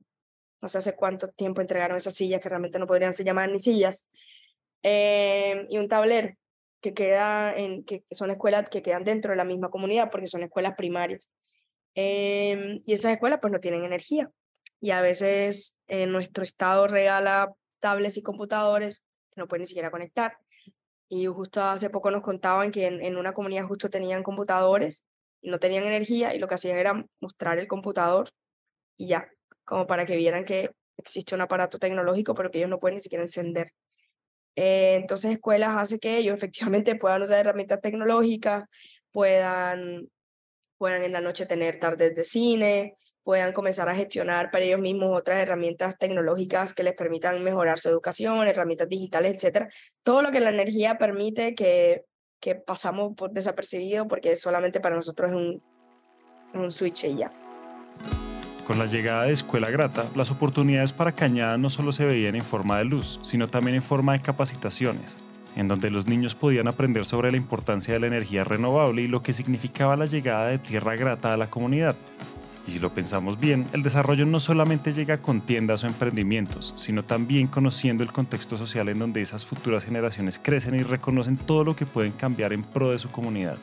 no 0.61 0.69
sé 0.69 0.77
hace 0.77 0.95
cuánto 0.95 1.27
tiempo 1.29 1.61
entregaron 1.61 1.97
esas 1.97 2.13
sillas 2.13 2.39
que 2.39 2.49
realmente 2.49 2.79
no 2.79 2.87
podrían 2.87 3.13
ser 3.13 3.25
llamadas 3.25 3.51
ni 3.51 3.59
sillas, 3.59 4.09
eh, 4.81 5.65
y 5.69 5.77
un 5.77 5.87
tablero 5.87 6.35
que 6.81 6.93
queda 6.93 7.55
en, 7.55 7.83
que 7.85 8.03
son 8.11 8.29
escuelas 8.29 8.69
que 8.69 8.81
quedan 8.81 9.05
dentro 9.05 9.31
de 9.31 9.37
la 9.37 9.45
misma 9.45 9.69
comunidad 9.69 10.11
porque 10.11 10.27
son 10.27 10.43
escuelas 10.43 10.75
primarias. 10.75 11.31
Em, 11.95 12.81
y 12.85 12.93
esas 12.93 13.13
escuelas 13.13 13.39
pues 13.41 13.53
no 13.53 13.59
tienen 13.59 13.85
energía. 13.85 14.29
Y 14.81 14.91
a 14.91 15.01
veces 15.01 15.77
en 15.87 16.11
nuestro 16.11 16.43
estado 16.43 16.87
regala 16.87 17.53
tablets 17.79 18.17
y 18.17 18.21
computadores 18.21 19.03
que 19.31 19.39
no 19.41 19.47
pueden 19.47 19.61
ni 19.61 19.67
siquiera 19.67 19.91
conectar. 19.91 20.37
Y 21.09 21.25
justo 21.27 21.61
hace 21.61 21.89
poco 21.89 22.11
nos 22.11 22.23
contaban 22.23 22.71
que 22.71 22.87
en, 22.87 23.01
en 23.01 23.17
una 23.17 23.33
comunidad 23.33 23.65
justo 23.65 23.89
tenían 23.89 24.23
computadores 24.23 25.05
y 25.41 25.49
no 25.49 25.59
tenían 25.59 25.85
energía 25.85 26.33
y 26.33 26.39
lo 26.39 26.47
que 26.47 26.55
hacían 26.55 26.77
era 26.77 27.05
mostrar 27.19 27.59
el 27.59 27.67
computador 27.67 28.29
y 28.97 29.07
ya, 29.07 29.29
como 29.65 29.87
para 29.87 30.05
que 30.05 30.15
vieran 30.15 30.45
que 30.45 30.71
existe 30.97 31.35
un 31.35 31.41
aparato 31.41 31.79
tecnológico, 31.79 32.33
pero 32.33 32.51
que 32.51 32.59
ellos 32.59 32.69
no 32.69 32.79
pueden 32.79 32.95
ni 32.95 33.01
siquiera 33.01 33.23
encender. 33.23 33.71
Eh, 34.55 34.95
entonces, 34.95 35.31
escuelas 35.31 35.75
hace 35.77 35.99
que 35.99 36.17
ellos 36.17 36.35
efectivamente 36.37 36.95
puedan 36.95 37.21
usar 37.21 37.39
herramientas 37.39 37.81
tecnológicas, 37.81 38.65
puedan 39.11 40.09
puedan 40.77 41.03
en 41.03 41.13
la 41.13 41.21
noche 41.21 41.45
tener 41.45 41.79
tardes 41.79 42.13
de 42.13 42.25
cine, 42.25 42.95
puedan 43.23 43.53
comenzar 43.53 43.89
a 43.89 43.95
gestionar 43.95 44.51
para 44.51 44.65
ellos 44.65 44.79
mismos 44.79 45.17
otras 45.17 45.39
herramientas 45.39 45.97
tecnológicas 45.97 46.73
que 46.73 46.83
les 46.83 46.93
permitan 46.93 47.43
mejorar 47.43 47.79
su 47.79 47.89
educación, 47.89 48.47
herramientas 48.47 48.89
digitales, 48.89 49.35
etcétera. 49.35 49.69
Todo 50.03 50.21
lo 50.21 50.31
que 50.31 50.39
la 50.39 50.49
energía 50.49 50.97
permite 50.97 51.55
que, 51.55 52.03
que 52.39 52.55
pasamos 52.55 53.15
por 53.15 53.31
desapercibido 53.31 54.07
porque 54.07 54.35
solamente 54.35 54.79
para 54.79 54.95
nosotros 54.95 55.31
es 55.31 55.35
un, 55.35 55.63
un 56.53 56.71
switch 56.71 57.05
y 57.05 57.15
ya. 57.15 57.31
Con 58.67 58.79
la 58.79 58.85
llegada 58.85 59.25
de 59.25 59.33
Escuela 59.33 59.69
Grata, 59.69 60.09
las 60.15 60.31
oportunidades 60.31 60.93
para 60.93 61.11
Cañada 61.11 61.57
no 61.57 61.69
solo 61.69 61.91
se 61.91 62.05
veían 62.05 62.35
en 62.35 62.43
forma 62.43 62.77
de 62.77 62.85
luz, 62.85 63.19
sino 63.21 63.49
también 63.49 63.75
en 63.75 63.83
forma 63.83 64.13
de 64.13 64.21
capacitaciones, 64.21 65.17
en 65.57 65.67
donde 65.67 65.91
los 65.91 66.07
niños 66.07 66.33
podían 66.33 66.69
aprender 66.69 67.05
sobre 67.05 67.29
la 67.31 67.37
importancia 67.37 67.93
de 67.93 67.99
la 67.99 68.07
energía 68.07 68.45
renovable 68.45 69.01
y 69.01 69.07
lo 69.07 69.21
que 69.21 69.33
significaba 69.33 69.97
la 69.97 70.05
llegada 70.05 70.47
de 70.47 70.59
tierra 70.59 70.95
grata 70.95 71.33
a 71.33 71.37
la 71.37 71.49
comunidad. 71.49 71.97
Y 72.65 72.71
si 72.71 72.79
lo 72.79 72.93
pensamos 72.93 73.39
bien, 73.39 73.67
el 73.73 73.83
desarrollo 73.83 74.25
no 74.25 74.39
solamente 74.39 74.93
llega 74.93 75.17
con 75.17 75.41
tiendas 75.41 75.83
o 75.83 75.87
emprendimientos, 75.87 76.73
sino 76.77 77.03
también 77.03 77.47
conociendo 77.47 78.03
el 78.03 78.11
contexto 78.11 78.57
social 78.57 78.87
en 78.87 78.99
donde 78.99 79.21
esas 79.21 79.45
futuras 79.45 79.83
generaciones 79.83 80.39
crecen 80.41 80.75
y 80.75 80.83
reconocen 80.83 81.37
todo 81.37 81.65
lo 81.65 81.75
que 81.75 81.85
pueden 81.85 82.13
cambiar 82.13 82.53
en 82.53 82.63
pro 82.63 82.91
de 82.91 82.99
su 82.99 83.09
comunidad. 83.09 83.57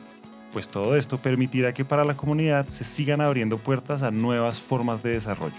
Pues 0.53 0.69
todo 0.69 0.95
esto 0.95 1.17
permitirá 1.17 1.73
que 1.73 1.85
para 1.85 2.03
la 2.03 2.15
comunidad 2.15 2.67
se 2.67 2.83
sigan 2.83 3.21
abriendo 3.21 3.57
puertas 3.57 4.03
a 4.03 4.11
nuevas 4.11 4.59
formas 4.59 5.01
de 5.01 5.11
desarrollo. 5.11 5.55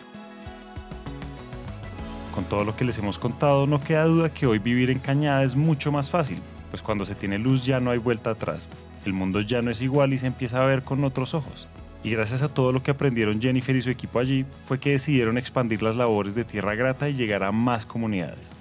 Con 2.33 2.45
todo 2.45 2.65
lo 2.65 2.77
que 2.77 2.85
les 2.85 2.99
hemos 2.99 3.19
contado, 3.19 3.67
no 3.67 3.83
queda 3.83 4.05
duda 4.05 4.33
que 4.33 4.47
hoy 4.47 4.59
vivir 4.59 4.91
en 4.91 5.01
Cañada 5.01 5.43
es 5.43 5.57
mucho 5.57 5.91
más 5.91 6.11
fácil, 6.11 6.41
pues 6.71 6.81
cuando 6.81 7.05
se 7.05 7.15
tiene 7.15 7.39
luz 7.39 7.65
ya 7.65 7.81
no 7.81 7.91
hay 7.91 7.99
vuelta 7.99 8.31
atrás, 8.31 8.71
el 9.05 9.13
mundo 9.13 9.41
ya 9.41 9.63
no 9.63 9.71
es 9.71 9.83
igual 9.83 10.13
y 10.13 10.19
se 10.19 10.29
empieza 10.29 10.63
a 10.63 10.67
ver 10.67 10.83
con 10.85 11.05
otros 11.05 11.35
ojos. 11.35 11.69
Y 12.03 12.11
gracias 12.11 12.43
a 12.43 12.49
todo 12.49 12.73
lo 12.73 12.83
que 12.83 12.91
aprendieron 12.91 13.41
Jennifer 13.41 13.75
y 13.77 13.83
su 13.83 13.91
equipo 13.91 14.19
allí, 14.19 14.45
fue 14.67 14.81
que 14.81 14.91
decidieron 14.91 15.39
expandir 15.39 15.83
las 15.83 15.97
labores 15.97 16.35
de 16.35 16.45
Tierra 16.45 16.75
Grata 16.75 17.09
y 17.09 17.15
llegar 17.15 17.43
a 17.43 17.53
más 17.53 17.87
comunidades. 17.87 18.57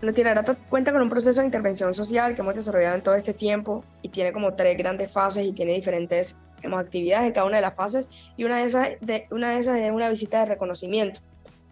Bueno, 0.00 0.12
Tierra 0.12 0.30
Grata 0.30 0.56
cuenta 0.68 0.92
con 0.92 1.00
un 1.00 1.08
proceso 1.08 1.40
de 1.40 1.46
intervención 1.46 1.94
social 1.94 2.34
que 2.34 2.42
hemos 2.42 2.54
desarrollado 2.54 2.96
en 2.96 3.02
todo 3.02 3.14
este 3.14 3.32
tiempo 3.32 3.84
y 4.02 4.08
tiene 4.08 4.32
como 4.32 4.54
tres 4.54 4.76
grandes 4.76 5.10
fases 5.10 5.46
y 5.46 5.52
tiene 5.52 5.72
diferentes 5.72 6.36
actividades 6.62 7.26
en 7.26 7.32
cada 7.32 7.46
una 7.46 7.56
de 7.56 7.62
las 7.62 7.74
fases 7.74 8.08
y 8.36 8.44
una 8.44 8.56
de 8.56 8.64
esas, 8.64 8.88
de, 9.00 9.26
una 9.30 9.50
de 9.50 9.60
esas 9.60 9.78
es 9.78 9.90
una 9.90 10.08
visita 10.08 10.40
de 10.40 10.46
reconocimiento 10.46 11.20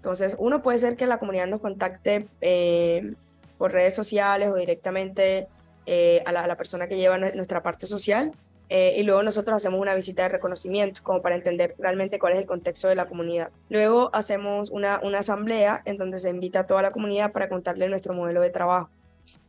entonces, 0.03 0.35
uno 0.41 0.63
puede 0.65 0.79
ser 0.79 0.97
que 0.97 1.07
la 1.07 1.21
comunidad 1.21 1.47
nos 1.47 1.61
contacte 1.61 2.27
eh, 2.41 3.15
por 3.57 3.71
redes 3.71 3.95
sociales 3.95 4.51
o 4.51 4.57
directamente 4.57 5.47
eh, 5.87 6.25
a, 6.27 6.33
la, 6.33 6.57
persona 6.57 6.89
que 6.89 6.97
lleva 6.97 7.19
nuestra 7.19 7.63
parte 7.63 7.87
social. 7.87 8.33
Eh, 8.75 8.95
y 8.97 9.03
luego 9.03 9.23
nosotros 9.23 9.55
hacemos 9.55 9.79
una 9.79 9.95
visita 9.95 10.23
de 10.23 10.31
reconocimiento 10.31 11.03
como 11.03 11.21
para 11.21 11.35
entender 11.35 11.75
realmente 11.79 12.19
cuál 12.19 12.33
es 12.33 12.39
el 12.39 12.47
contexto 12.47 12.89
de 12.89 12.95
la 12.95 13.07
comunidad. 13.07 13.51
Luego 13.69 14.09
hacemos 14.15 14.71
una, 14.71 14.99
una 15.03 15.19
asamblea 15.19 15.83
en 15.85 15.99
donde 15.99 16.19
se 16.19 16.31
invita 16.31 16.61
a 16.61 16.67
toda 16.67 16.81
la 16.81 16.91
comunidad 16.91 17.33
para 17.33 17.51
contarle 17.51 17.87
nuestro 17.91 18.15
modelo 18.15 18.41
de 18.41 18.49
trabajo. 18.49 18.89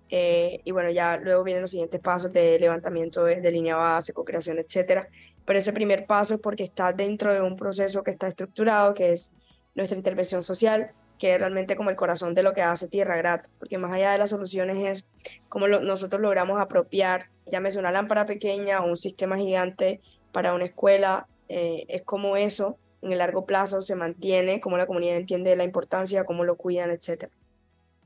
y 0.09 0.71
bueno, 0.71 0.89
ya 0.91 1.15
luego 1.17 1.45
vienen 1.45 1.61
los 1.61 1.71
siguientes 1.71 2.01
pasos 2.01 2.33
de 2.33 2.59
levantamiento 2.59 3.23
de, 3.23 3.39
de 3.39 3.49
línea 3.49 3.77
base, 3.77 4.11
co-creación, 4.11 4.59
etcétera. 4.59 5.07
Pero 5.45 5.57
ese 5.57 5.71
primer 5.71 6.05
paso 6.05 6.33
es 6.33 6.41
porque 6.41 6.63
está 6.63 6.91
dentro 6.91 7.33
de 7.33 7.39
un 7.39 7.55
proceso 7.55 8.03
que 8.03 8.11
está 8.11 8.27
estructurado, 8.27 8.93
que 8.93 9.13
es 9.13 9.31
nuestra 9.73 9.97
intervención 9.97 10.43
social, 10.43 10.91
que 11.19 11.37
realmente 11.37 11.75
como 11.75 11.89
el 11.89 11.95
corazón 11.95 12.33
de 12.33 12.43
lo 12.43 12.53
que 12.53 12.61
hace 12.61 12.87
Tierra 12.87 13.17
Grata, 13.17 13.49
porque 13.59 13.77
más 13.77 13.91
allá 13.91 14.11
de 14.11 14.17
las 14.17 14.29
soluciones 14.29 14.77
es 14.77 15.05
cómo 15.49 15.67
nosotros 15.67 16.21
logramos 16.21 16.59
apropiar, 16.59 17.29
llámese 17.45 17.79
una 17.79 17.91
lámpara 17.91 18.25
pequeña 18.25 18.81
o 18.81 18.87
un 18.87 18.97
sistema 18.97 19.37
gigante 19.37 20.01
para 20.31 20.53
una 20.53 20.65
escuela, 20.65 21.27
eh, 21.49 21.85
es 21.87 22.01
como 22.03 22.37
eso 22.37 22.77
en 23.03 23.11
el 23.11 23.17
largo 23.17 23.45
plazo 23.45 23.81
se 23.81 23.95
mantiene, 23.95 24.61
cómo 24.61 24.77
la 24.77 24.87
comunidad 24.87 25.17
entiende 25.17 25.55
la 25.55 25.65
importancia, 25.65 26.23
cómo 26.23 26.45
lo 26.45 26.55
cuidan, 26.55 26.89
etc. 26.89 27.25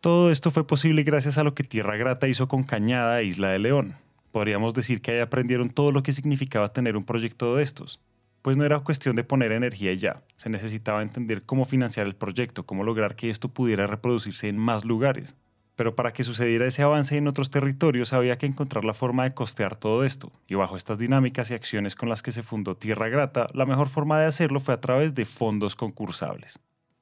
Todo 0.02 0.32
esto 0.32 0.52
fue 0.52 0.66
posible 0.66 1.04
gracias 1.04 1.38
a 1.38 1.44
lo 1.44 1.54
que 1.54 1.64
Tierra 1.64 1.98
Grata 1.98 2.28
hizo 2.28 2.48
con 2.48 2.64
Cañada 2.64 3.22
e 3.22 3.26
Isla 3.26 3.50
de 3.50 3.60
León. 3.60 3.96
Podríamos 4.32 4.74
decir 4.74 5.02
que 5.02 5.12
ahí 5.12 5.20
aprendieron 5.20 5.70
todo 5.70 5.92
lo 5.92 6.04
que 6.04 6.14
significaba 6.14 6.74
tener 6.74 6.98
un 6.98 7.04
proyecto 7.04 7.56
de 7.56 7.64
estos, 7.64 8.00
pues 8.42 8.58
no 8.58 8.66
era 8.66 8.80
cuestión 8.80 9.16
de 9.16 9.24
poner 9.24 9.52
energía 9.52 9.92
y 9.92 9.98
ya, 9.98 10.24
se 10.36 10.50
necesitaba 10.50 11.02
entender 11.02 11.44
cómo 11.44 11.66
financiar 11.66 12.08
el 12.08 12.16
proyecto, 12.16 12.66
cómo 12.66 12.84
lograr 12.84 13.16
que 13.16 13.30
esto 13.30 13.50
pudiera 13.50 13.88
reproducirse 13.88 14.48
en 14.48 14.58
más 14.58 14.86
lugares. 14.86 15.36
Pero 15.76 15.96
para 15.96 16.12
que 16.12 16.24
sucediera 16.24 16.66
ese 16.66 16.82
avance 16.82 17.16
en 17.18 17.28
otros 17.28 17.52
territorios 17.52 18.12
había 18.12 18.40
que 18.40 18.48
encontrar 18.48 18.84
la 18.84 18.96
forma 18.96 19.26
de 19.26 19.36
costear 19.36 19.76
todo 19.76 20.04
esto, 20.04 20.32
y 20.48 20.56
bajo 20.56 20.76
estas 20.76 20.98
dinámicas 20.98 21.52
y 21.52 21.54
acciones 21.54 21.96
con 21.96 22.10
las 22.10 22.24
que 22.24 22.32
se 22.32 22.42
fundó 22.42 22.76
Tierra 22.76 23.10
Grata, 23.10 23.48
la 23.54 23.68
mejor 23.68 23.88
forma 23.88 24.20
de 24.20 24.26
hacerlo 24.26 24.60
fue 24.60 24.74
a 24.74 24.82
través 24.82 25.14
de 25.14 25.26
fondos 25.26 25.76
concursables, 25.76 26.60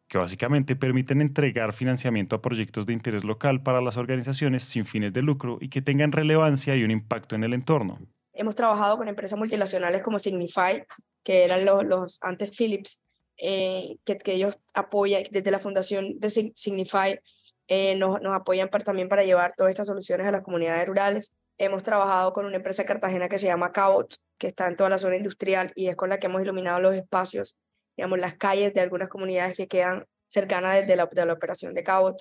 que 0.10 0.18
básicamente 0.18 0.75
permiten 0.75 1.22
entregar 1.22 1.72
financiamiento 1.72 2.36
a 2.36 2.42
proyectos 2.42 2.86
de 2.86 2.92
interés 2.92 3.24
local 3.24 3.63
para 3.63 3.80
las 3.80 3.96
organizaciones 3.96 4.63
sin 4.63 4.84
fines 4.84 5.13
de 5.13 5.22
lucro 5.22 5.58
y 5.62 5.70
que 5.70 5.82
tengan 5.82 6.12
relevancia 6.12 6.75
y 6.75 6.84
un 6.84 6.92
impacto 6.92 7.36
en 7.36 7.46
el 7.46 7.54
entorno. 7.54 8.00
Hemos 8.34 8.56
trabajado 8.56 8.98
con 8.98 9.08
empresas 9.08 9.39
multinacionales 9.39 10.01
como 10.01 10.20
Signify, 10.20 10.86
que 11.25 11.44
eran 11.44 11.65
los, 11.65 11.84
los 11.84 12.20
antes 12.22 12.51
Philips, 12.51 13.01
eh, 13.38 13.98
que, 14.05 14.17
que, 14.17 14.34
ellos 14.34 14.58
apoyan 14.74 15.24
desde 15.32 15.51
la 15.51 15.60
fundación 15.60 16.20
de 16.20 16.29
Signify, 16.29 17.20
eh, 17.67 17.96
nos, 17.96 18.22
nos, 18.22 18.34
apoyan 18.34 18.70
también 18.70 19.10
para 19.10 19.25
llevar 19.25 19.53
todas 19.58 19.72
estas 19.72 19.88
soluciones 19.88 20.27
a 20.27 20.32
las 20.32 20.44
comunidades 20.44 20.88
rurales. 20.88 21.34
Hemos 21.58 21.84
trabajado 21.84 22.32
con 22.32 22.46
una 22.46 22.58
empresa 22.58 22.86
cartagena 22.86 23.27
que 23.27 23.39
se 23.39 23.48
llama 23.48 23.72
Cabot, 23.72 24.15
que 24.38 24.48
está 24.48 24.67
en 24.67 24.75
toda 24.77 24.89
la 24.89 25.00
zona 25.00 25.17
industrial 25.17 25.72
y 25.75 25.88
es 25.88 25.96
con 25.96 26.10
la 26.10 26.20
que 26.20 26.27
hemos 26.27 26.41
iluminado 26.44 26.79
los 26.79 26.96
espacios, 26.96 27.58
digamos, 27.98 28.20
las 28.20 28.36
calles 28.36 28.74
de 28.74 28.82
algunas 28.82 29.10
comunidades 29.10 29.58
que 29.58 29.67
quedan 29.67 30.05
cercanas 30.27 30.82
desde 30.82 30.96
la, 30.96 31.08
de 31.08 31.25
la 31.25 31.34
operación 31.34 31.74
de 31.74 31.84
Cabot. 31.84 32.17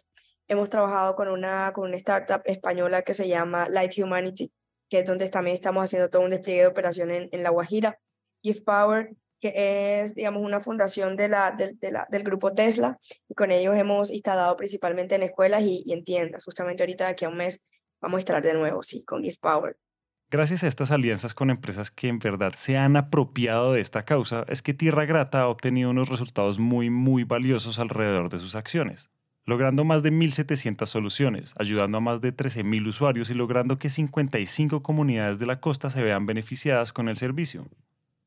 hemos 0.48 0.70
trabajado 0.70 1.14
con 1.14 1.28
una, 1.28 1.72
con 1.74 1.88
una 1.88 1.96
startup 1.96 2.42
española 2.46 3.02
que 3.02 3.12
se 3.12 3.28
llama 3.28 3.68
Light 3.68 3.98
Humanity, 3.98 4.50
que 4.88 5.00
es 5.00 5.04
donde 5.06 5.28
también 5.28 5.56
estamos 5.56 5.84
haciendo 5.84 6.08
todo 6.08 6.22
un 6.22 6.30
despliegue 6.30 6.62
de 6.62 6.66
operación 6.68 7.10
en, 7.10 7.28
en 7.32 7.42
La 7.42 7.50
Guajira. 7.50 7.98
Gift 8.44 8.64
Power, 8.64 9.16
que 9.40 10.02
es, 10.02 10.14
digamos, 10.14 10.42
una 10.42 10.60
fundación 10.60 11.16
de 11.16 11.28
la, 11.28 11.50
de, 11.50 11.90
la, 11.90 12.06
del 12.10 12.22
grupo 12.22 12.54
Tesla, 12.54 12.98
y 13.28 13.34
con 13.34 13.50
ellos 13.50 13.74
hemos 13.76 14.12
instalado 14.12 14.56
principalmente 14.56 15.14
en 15.14 15.22
escuelas 15.22 15.64
y, 15.64 15.82
y 15.84 15.92
en 15.94 16.04
tiendas. 16.04 16.44
Justamente 16.44 16.82
ahorita, 16.82 17.06
de 17.06 17.10
aquí 17.10 17.24
a 17.24 17.30
un 17.30 17.38
mes, 17.38 17.60
vamos 18.00 18.18
a 18.18 18.20
instalar 18.20 18.42
de 18.42 18.54
nuevo, 18.54 18.82
sí, 18.82 19.02
con 19.04 19.22
Gift 19.22 19.40
Power. 19.40 19.76
Gracias 20.30 20.64
a 20.64 20.68
estas 20.68 20.90
alianzas 20.90 21.32
con 21.32 21.50
empresas 21.50 21.90
que 21.90 22.08
en 22.08 22.18
verdad 22.18 22.54
se 22.54 22.76
han 22.76 22.96
apropiado 22.96 23.72
de 23.72 23.80
esta 23.80 24.04
causa, 24.04 24.44
es 24.48 24.62
que 24.62 24.74
Tierra 24.74 25.04
Grata 25.04 25.42
ha 25.42 25.48
obtenido 25.48 25.90
unos 25.90 26.08
resultados 26.08 26.58
muy, 26.58 26.90
muy 26.90 27.24
valiosos 27.24 27.78
alrededor 27.78 28.30
de 28.30 28.40
sus 28.40 28.56
acciones, 28.56 29.10
logrando 29.46 29.84
más 29.84 30.02
de 30.02 30.10
1.700 30.10 30.86
soluciones, 30.86 31.54
ayudando 31.58 31.98
a 31.98 32.00
más 32.00 32.20
de 32.20 32.34
13.000 32.34 32.88
usuarios 32.88 33.30
y 33.30 33.34
logrando 33.34 33.78
que 33.78 33.90
55 33.90 34.82
comunidades 34.82 35.38
de 35.38 35.46
la 35.46 35.60
costa 35.60 35.90
se 35.90 36.02
vean 36.02 36.26
beneficiadas 36.26 36.92
con 36.92 37.08
el 37.08 37.16
servicio. 37.16 37.68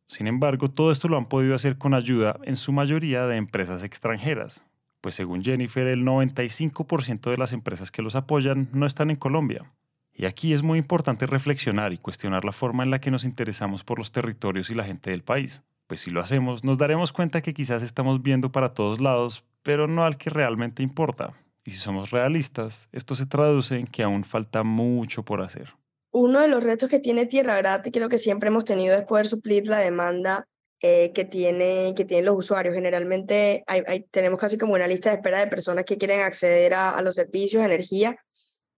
Sin 0.08 0.28
embargo, 0.28 0.70
todo 0.70 0.92
esto 0.92 1.08
lo 1.08 1.18
han 1.18 1.26
podido 1.26 1.56
hacer 1.56 1.78
con 1.78 1.94
ayuda 1.94 2.40
en 2.44 2.56
su 2.56 2.72
mayoría 2.72 3.28
de 3.28 3.36
empresas 3.36 3.84
extranjeras, 3.84 4.64
pues 5.02 5.16
según 5.16 5.44
Jennifer, 5.44 5.86
el 5.88 6.06
95% 6.06 7.30
de 7.30 7.38
las 7.38 7.54
empresas 7.54 7.92
que 7.92 8.02
los 8.02 8.16
apoyan 8.16 8.70
no 8.72 8.86
están 8.86 9.10
en 9.10 9.18
Colombia, 9.18 9.72
y 10.20 10.26
aquí 10.26 10.54
es 10.54 10.64
muy 10.64 10.80
importante 10.80 11.28
reflexionar 11.28 11.94
y 11.94 12.00
cuestionar 12.00 12.44
la 12.44 12.52
forma 12.52 12.84
en 12.84 12.90
la 12.90 13.00
que 13.00 13.12
nos 13.12 13.24
interesamos 13.24 13.84
por 13.84 14.00
los 14.00 14.12
territorios 14.12 14.72
y 14.72 14.74
la 14.76 14.84
gente 14.84 15.12
del 15.12 15.24
país. 15.24 15.64
Pues 15.86 16.02
si 16.02 16.10
lo 16.10 16.22
hacemos, 16.22 16.64
nos 16.64 16.80
daremos 16.80 17.14
cuenta 17.14 17.44
que 17.44 17.54
quizás 17.54 17.84
estamos 17.84 18.24
viendo 18.24 18.52
para 18.52 18.74
todos 18.74 19.00
lados, 19.00 19.44
pero 19.62 19.88
no 19.88 20.04
al 20.04 20.18
que 20.18 20.32
realmente 20.32 20.82
importa. 20.82 21.34
Y 21.64 21.72
si 21.72 21.78
somos 21.78 22.10
realistas, 22.10 22.90
esto 22.92 23.14
se 23.14 23.28
traduce 23.28 23.78
en 23.78 23.86
que 23.86 24.02
aún 24.02 24.24
falta 24.24 24.64
mucho 24.64 25.24
por 25.24 25.42
hacer. 25.42 25.76
Uno 26.12 26.42
de 26.42 26.48
los 26.48 26.64
retos 26.64 26.90
que 26.90 27.00
tiene 27.00 27.26
Tierra 27.26 27.58
Grata 27.58 27.90
y 27.90 27.92
creo 27.92 28.10
que 28.10 28.18
siempre 28.18 28.48
hemos 28.50 28.66
tenido 28.66 28.96
es 28.96 29.06
poder 29.06 29.28
suplir 29.28 29.68
la 29.68 29.80
demanda 29.80 30.48
eh, 30.80 31.12
que, 31.14 31.26
tiene, 31.26 31.94
que 31.96 32.06
tienen 32.06 32.26
los 32.26 32.38
usuarios. 32.38 32.76
Generalmente 32.76 33.64
tenemos 34.12 34.40
casi 34.40 34.58
como 34.58 34.74
una 34.74 34.88
lista 34.88 35.10
de 35.10 35.16
espera 35.16 35.40
de 35.40 35.48
personas 35.48 35.86
que 35.86 35.98
quieren 35.98 36.22
acceder 36.22 36.74
a, 36.74 37.02
los 37.02 37.16
servicios 37.16 37.64
energía 37.64 38.18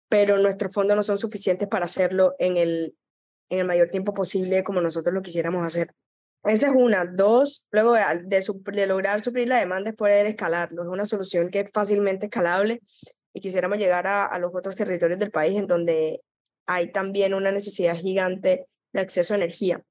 pero 0.10 0.38
nuestros 0.40 0.74
fondos 0.74 0.98
no 0.98 1.04
son 1.04 1.20
suficientes 1.20 1.68
para 1.68 1.86
hacerlo 1.86 2.34
en 2.40 2.58
el, 2.58 2.96
en 3.50 3.60
el 3.60 3.66
mayor 3.66 3.90
tiempo 3.90 4.14
posible 4.14 4.64
como 4.64 4.82
nosotros 4.82 5.14
lo 5.14 5.22
quisiéramos 5.22 5.66
hacer. 5.66 5.94
Esa 6.46 6.70
es 6.70 6.74
una. 6.76 7.06
Dos, 7.06 7.68
luego 7.70 7.94
de, 7.94 8.02
de, 8.26 8.88
lograr 8.88 9.22
suplir 9.22 9.48
la 9.48 9.60
demanda 9.60 9.92
es 9.92 9.96
poder 9.96 10.26
escalarlo. 10.26 10.82
Es 10.82 10.88
una 10.88 11.06
solución 11.06 11.50
que 11.50 11.60
es 11.60 11.72
fácilmente 11.72 12.26
escalable 12.26 12.82
y 13.34 13.40
quisiéramos 13.40 13.78
llegar 13.78 14.08
a 14.08 14.38
los 14.40 14.52
otros 14.56 14.76
territorios 14.76 15.20
del 15.20 15.30
país 15.30 15.58
en 15.58 15.68
donde 15.68 16.22
hay 16.70 16.92
también 16.92 17.34
una 17.34 17.52
necesidad 17.52 17.98
gigante 17.98 18.68
de 18.94 19.00
acceso 19.00 19.34
a 19.34 19.38
energía. 19.38 19.82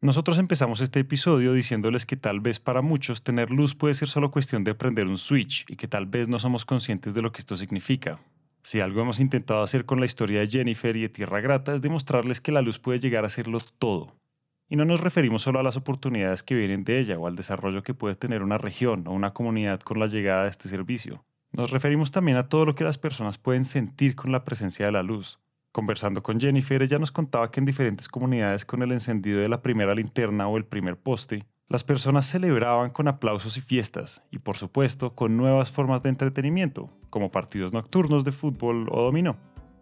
Nosotros 0.00 0.38
empezamos 0.38 0.80
este 0.80 1.00
episodio 1.00 1.52
diciéndoles 1.52 2.06
que 2.06 2.16
tal 2.16 2.40
vez 2.40 2.60
para 2.60 2.80
muchos 2.80 3.24
tener 3.24 3.50
luz 3.50 3.74
puede 3.74 3.94
ser 3.94 4.08
solo 4.08 4.30
cuestión 4.30 4.62
de 4.62 4.74
prender 4.74 5.08
un 5.08 5.18
switch 5.18 5.64
y 5.68 5.76
que 5.76 5.88
tal 5.88 6.06
vez 6.06 6.28
no 6.28 6.38
somos 6.38 6.64
conscientes 6.64 7.12
de 7.12 7.22
lo 7.22 7.32
que 7.32 7.40
esto 7.40 7.56
significa. 7.56 8.20
Si 8.62 8.80
algo 8.80 9.00
hemos 9.00 9.18
intentado 9.18 9.62
hacer 9.62 9.84
con 9.84 9.98
la 9.98 10.06
historia 10.06 10.40
de 10.40 10.46
Jennifer 10.46 10.96
y 10.96 11.02
de 11.02 11.08
Tierra 11.08 11.40
Grata 11.40 11.74
es 11.74 11.82
demostrarles 11.82 12.40
que 12.40 12.52
la 12.52 12.62
luz 12.62 12.78
puede 12.78 13.00
llegar 13.00 13.24
a 13.24 13.30
serlo 13.30 13.60
todo. 13.80 14.14
Y 14.68 14.76
no 14.76 14.84
nos 14.84 15.00
referimos 15.00 15.42
solo 15.42 15.58
a 15.58 15.64
las 15.64 15.76
oportunidades 15.76 16.44
que 16.44 16.54
vienen 16.54 16.84
de 16.84 17.00
ella 17.00 17.18
o 17.18 17.26
al 17.26 17.34
desarrollo 17.34 17.82
que 17.82 17.94
puede 17.94 18.14
tener 18.14 18.44
una 18.44 18.58
región 18.58 19.08
o 19.08 19.12
una 19.12 19.32
comunidad 19.32 19.80
con 19.80 19.98
la 19.98 20.06
llegada 20.06 20.44
de 20.44 20.50
este 20.50 20.68
servicio. 20.68 21.24
Nos 21.50 21.70
referimos 21.70 22.12
también 22.12 22.36
a 22.36 22.48
todo 22.48 22.64
lo 22.64 22.76
que 22.76 22.84
las 22.84 22.96
personas 22.96 23.38
pueden 23.38 23.64
sentir 23.64 24.14
con 24.14 24.30
la 24.30 24.44
presencia 24.44 24.86
de 24.86 24.92
la 24.92 25.02
luz. 25.02 25.40
Conversando 25.72 26.22
con 26.22 26.38
Jennifer, 26.38 26.82
ella 26.82 26.98
nos 26.98 27.12
contaba 27.12 27.50
que 27.50 27.58
en 27.58 27.64
diferentes 27.64 28.06
comunidades 28.06 28.66
con 28.66 28.82
el 28.82 28.92
encendido 28.92 29.40
de 29.40 29.48
la 29.48 29.62
primera 29.62 29.94
linterna 29.94 30.46
o 30.46 30.58
el 30.58 30.66
primer 30.66 30.98
poste, 30.98 31.46
las 31.70 31.82
personas 31.82 32.26
celebraban 32.26 32.90
con 32.90 33.08
aplausos 33.08 33.56
y 33.56 33.62
fiestas, 33.62 34.22
y 34.30 34.38
por 34.38 34.58
supuesto 34.58 35.14
con 35.14 35.38
nuevas 35.38 35.70
formas 35.70 36.02
de 36.02 36.10
entretenimiento, 36.10 36.90
como 37.08 37.30
partidos 37.30 37.72
nocturnos 37.72 38.22
de 38.22 38.32
fútbol 38.32 38.86
o 38.90 39.00
dominó. 39.00 39.38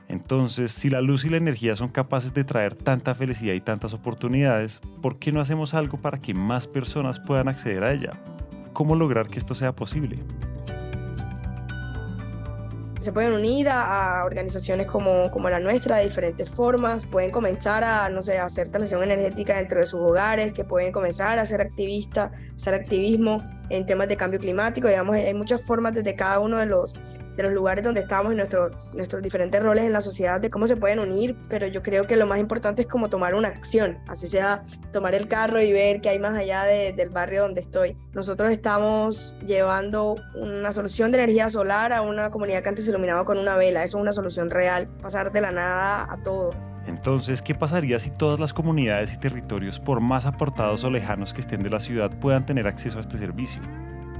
Entonces, 0.07 0.71
si 0.71 0.91
la 0.91 1.01
luz 1.01 1.25
y 1.25 1.29
la 1.29 1.38
energía 1.38 1.75
son 1.75 1.88
capaces 1.88 2.33
de 2.35 2.45
traer 2.45 2.77
tanta 2.77 3.17
felicidad 3.17 3.55
y 3.55 3.61
tantas 3.61 3.93
oportunidades, 3.93 4.81
¿por 5.03 5.19
qué 5.19 5.33
no 5.33 5.41
hacemos 5.41 5.75
algo 5.75 6.01
para 6.01 6.21
que 6.21 6.35
más 6.35 6.69
personas 6.69 7.19
puedan 7.19 7.49
acceder 7.49 7.83
a 7.83 7.93
ella? 7.93 8.12
¿Cómo 8.73 8.95
lograr 8.95 9.29
que 9.29 9.41
esto 9.41 9.57
sea 9.57 9.75
posible? 9.75 10.19
Se 13.01 13.13
pueden 13.13 13.33
unir 13.33 13.69
a, 13.69 14.23
organizaciones 14.25 14.87
como, 14.87 15.31
como 15.31 15.49
la 15.49 15.59
nuestra 15.59 15.97
de 15.99 16.05
diferentes 16.05 16.49
formas, 16.49 17.07
pueden 17.07 17.31
comenzar 17.31 17.83
a, 17.83 18.09
no 18.09 18.23
sé, 18.23 18.39
hacer 18.39 18.69
transición 18.69 19.03
energética 19.03 19.57
dentro 19.57 19.81
de 19.81 19.87
sus 19.87 20.01
hogares, 20.01 20.53
que 20.53 20.65
pueden 20.65 20.93
comenzar 20.93 21.39
a 21.39 21.47
ser 21.47 21.61
activistas, 21.61 22.31
hacer 22.55 22.75
activismo 22.75 23.39
en 23.71 23.87
temas 23.87 24.09
de 24.09 24.17
cambio 24.17 24.39
climático, 24.39 24.89
digamos, 24.89 25.17
hay 25.17 25.35
muchas 25.35 25.65
formas 25.65 25.95
desde 25.95 26.15
cada 26.15 26.41
uno 26.41 26.59
de 26.59 26.67
los, 26.67 26.95
de 27.37 27.43
los 27.43 27.53
lugares 27.53 27.83
donde 27.83 28.01
estamos 28.01 28.33
y 28.33 28.37
nuestro, 28.37 28.71
nuestros 28.93 29.23
diferentes 29.23 29.63
roles 29.63 29.85
en 29.85 29.93
la 29.93 30.01
sociedad 30.01 30.41
de 30.41 30.51
cómo 30.51 30.67
se 30.67 30.77
pueden 30.77 30.99
unir, 30.99 31.37
pero 31.49 31.67
yo 31.67 31.83
creo 31.83 32.05
que 32.05 32.17
lo 32.17 32.27
más 32.27 32.39
importante 32.39 32.83
es 32.83 32.89
como 32.89 33.09
tomar 33.09 33.35
una 33.35 33.49
acción, 33.49 33.99
así 34.09 34.29
sea 34.29 34.63
tomar 34.93 35.15
el 35.15 35.29
carro 35.29 35.61
y 35.61 35.73
ver 35.73 36.01
qué 36.01 36.11
hay 36.11 36.19
más 36.19 36.37
allá 36.37 36.65
del 36.65 37.09
barrio 37.09 37.43
donde 37.43 37.61
estoy. 37.61 37.97
Nosotros 38.13 38.51
estamos 38.51 39.37
llevando 39.47 40.17
una 40.35 40.73
solución 40.73 41.13
de 41.13 41.19
energía 41.19 41.49
solar 41.49 41.93
a 41.93 42.03
una 42.03 42.31
comunidad 42.31 42.63
que 42.63 42.69
antes 42.69 42.85
se 42.85 42.91
iluminaba 42.91 43.25
con 43.25 43.39
una 43.39 43.57
vela, 43.57 43.85
eso 43.85 43.99
es 43.99 44.03
una 44.03 44.13
solución 44.13 44.51
real, 44.51 44.89
pasar 45.01 45.33
de 45.33 45.41
la 45.41 45.53
nada 45.53 46.07
a 46.11 46.23
todo. 46.23 46.70
Entonces, 46.90 47.40
¿qué 47.40 47.55
pasaría 47.55 48.00
si 48.00 48.11
todas 48.11 48.40
las 48.40 48.53
comunidades 48.53 49.14
y 49.14 49.16
territorios, 49.16 49.79
por 49.79 50.00
más 50.00 50.26
apartados 50.26 50.83
o 50.83 50.90
lejanos 50.90 51.33
que 51.33 51.40
estén 51.40 51.62
de 51.62 51.70
la 51.70 51.79
ciudad, 51.79 52.11
puedan 52.18 52.44
tener 52.44 52.66
acceso 52.66 52.98
a 52.98 53.00
este 53.00 53.16
servicio? 53.16 53.62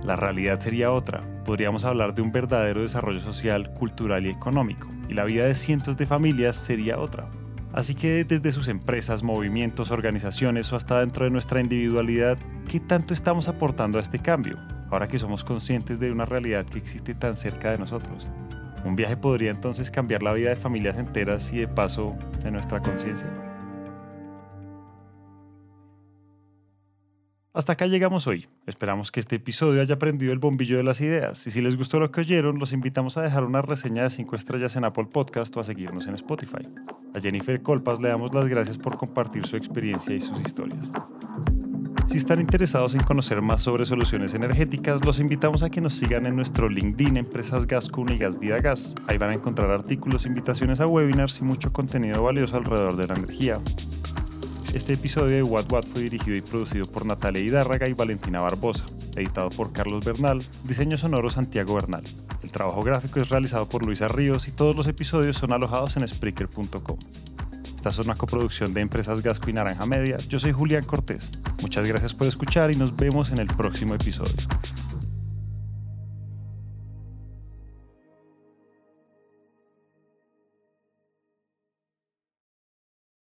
La 0.05 0.15
realidad 0.15 0.61
sería 0.61 0.93
otra. 0.93 1.25
Podríamos 1.45 1.85
hablar 1.85 2.15
de 2.15 2.23
un 2.23 2.31
verdadero 2.31 2.83
desarrollo 2.83 3.21
social, 3.21 3.75
cultural 3.75 4.25
y 4.25 4.31
económico, 4.31 4.87
y 5.09 5.15
la 5.15 5.25
vida 5.25 5.47
de 5.47 5.57
cientos 5.57 5.97
de 5.97 6.07
familias 6.07 6.57
sería 6.57 7.01
otra. 7.01 7.29
Así 7.73 7.97
que 7.97 8.25
desde 8.25 8.53
sus 8.53 8.69
empresas, 8.69 9.25
movimientos, 9.25 9.91
organizaciones 9.91 10.73
o 10.73 10.77
hasta 10.77 11.01
dentro 11.01 11.25
de 11.25 11.33
nuestra 11.33 11.61
individualidad, 11.61 12.39
¿qué 12.69 12.79
tanto 12.79 13.15
estamos 13.15 13.49
aportando 13.49 13.99
a 13.99 14.03
este 14.03 14.21
cambio, 14.21 14.59
ahora 14.91 15.09
que 15.09 15.19
somos 15.19 15.43
conscientes 15.43 15.99
de 15.99 16.13
una 16.13 16.25
realidad 16.25 16.67
que 16.67 16.79
existe 16.79 17.17
tan 17.17 17.37
cerca 17.37 17.73
de 17.73 17.79
nosotros? 17.79 18.29
Un 18.85 18.97
viaje 18.97 19.17
podría 19.17 19.51
entonces 19.51 19.91
cambiar 19.91 20.23
la 20.23 20.33
vida 20.33 20.51
de 20.51 20.57
familias 20.57 20.97
enteras 20.97 21.53
y 21.53 21.59
de 21.59 21.69
paso 21.69 22.17
de 22.43 22.51
nuestra 22.51 22.81
conciencia. 22.81 23.29
Hasta 27.53 27.73
acá 27.73 27.87
llegamos 27.87 28.27
hoy. 28.29 28.47
Esperamos 28.67 29.11
que 29.11 29.19
este 29.19 29.37
episodio 29.37 29.83
haya 29.83 29.99
prendido 29.99 30.33
el 30.33 30.39
bombillo 30.39 30.77
de 30.77 30.85
las 30.85 31.01
ideas. 31.01 31.47
Y 31.49 31.51
si 31.51 31.61
les 31.61 31.77
gustó 31.77 31.99
lo 31.99 32.13
que 32.13 32.21
oyeron, 32.21 32.59
los 32.61 32.73
invitamos 32.73 33.17
a 33.17 33.23
dejar 33.23 33.45
una 33.45 33.61
reseña 33.61 34.05
de 34.05 34.11
5 34.11 34.37
estrellas 34.37 34.77
en 34.77 34.85
Apple 34.85 35.09
Podcast 35.13 35.55
o 35.57 35.61
a 35.61 35.65
seguirnos 35.65 36.07
en 36.07 36.15
Spotify. 36.15 36.63
A 37.15 37.21
Jennifer 37.21 37.61
Colpas 37.61 38.01
le 38.01 38.09
damos 38.09 38.33
las 38.33 38.47
gracias 38.47 38.79
por 38.79 38.97
compartir 38.97 39.47
su 39.47 39.57
experiencia 39.57 40.15
y 40.15 40.21
sus 40.21 40.41
historias. 40.41 40.91
Si 42.11 42.17
están 42.17 42.41
interesados 42.41 42.95
en 42.95 43.05
conocer 43.05 43.41
más 43.41 43.63
sobre 43.63 43.87
soluciones 43.87 44.35
energéticas, 44.35 45.05
los 45.05 45.21
invitamos 45.21 45.63
a 45.63 45.71
que 45.71 45.81
nos 45.81 45.95
sigan 45.95 46.27
en 46.27 46.35
nuestro 46.35 46.69
LinkedIn 46.69 47.17
Empresas 47.17 47.69
Gascun 47.69 48.11
y 48.13 48.19
Gas 48.19 48.37
Vida 48.37 48.59
Gas. 48.59 48.97
Ahí 49.07 49.17
van 49.17 49.31
a 49.31 49.35
encontrar 49.35 49.71
artículos, 49.71 50.27
invitaciones 50.27 50.81
a 50.81 50.87
webinars 50.87 51.39
y 51.39 51.45
mucho 51.45 51.73
contenido 51.73 52.21
valioso 52.25 52.57
alrededor 52.57 52.97
de 52.97 53.07
la 53.07 53.15
energía. 53.15 53.61
Este 54.75 54.95
episodio 54.95 55.37
de 55.37 55.43
What 55.45 55.71
What 55.71 55.85
fue 55.85 56.03
dirigido 56.03 56.37
y 56.37 56.41
producido 56.41 56.85
por 56.87 57.07
Natalia 57.07 57.45
Hidárraga 57.45 57.89
y 57.89 57.93
Valentina 57.93 58.43
Barbosa, 58.43 58.87
editado 59.15 59.49
por 59.51 59.73
Carlos 59.73 60.05
Bernal, 60.05 60.43
diseño 60.65 60.99
sonoro 60.99 61.31
Santiago 61.31 61.77
Bernal. 61.77 62.03
El 62.43 62.51
trabajo 62.51 62.83
gráfico 62.83 63.21
es 63.21 63.29
realizado 63.29 63.69
por 63.69 63.87
Luisa 63.87 64.09
Ríos 64.09 64.49
y 64.49 64.51
todos 64.51 64.75
los 64.75 64.89
episodios 64.89 65.37
son 65.37 65.53
alojados 65.53 65.97
en 65.97 66.09
Spreaker.com. 66.09 66.99
Esta 67.81 67.89
es 67.89 67.99
una 67.99 68.15
coproducción 68.15 68.75
de 68.75 68.83
Empresas 68.83 69.23
Gasco 69.23 69.49
y 69.49 69.55
Naranja 69.55 69.87
Media. 69.87 70.19
Yo 70.29 70.39
soy 70.39 70.53
Julián 70.53 70.85
Cortés. 70.85 71.31
Muchas 71.63 71.87
gracias 71.87 72.13
por 72.13 72.27
escuchar 72.27 72.71
y 72.71 72.75
nos 72.75 72.95
vemos 72.95 73.31
en 73.31 73.39
el 73.39 73.47
próximo 73.47 73.95
episodio. 73.95 74.37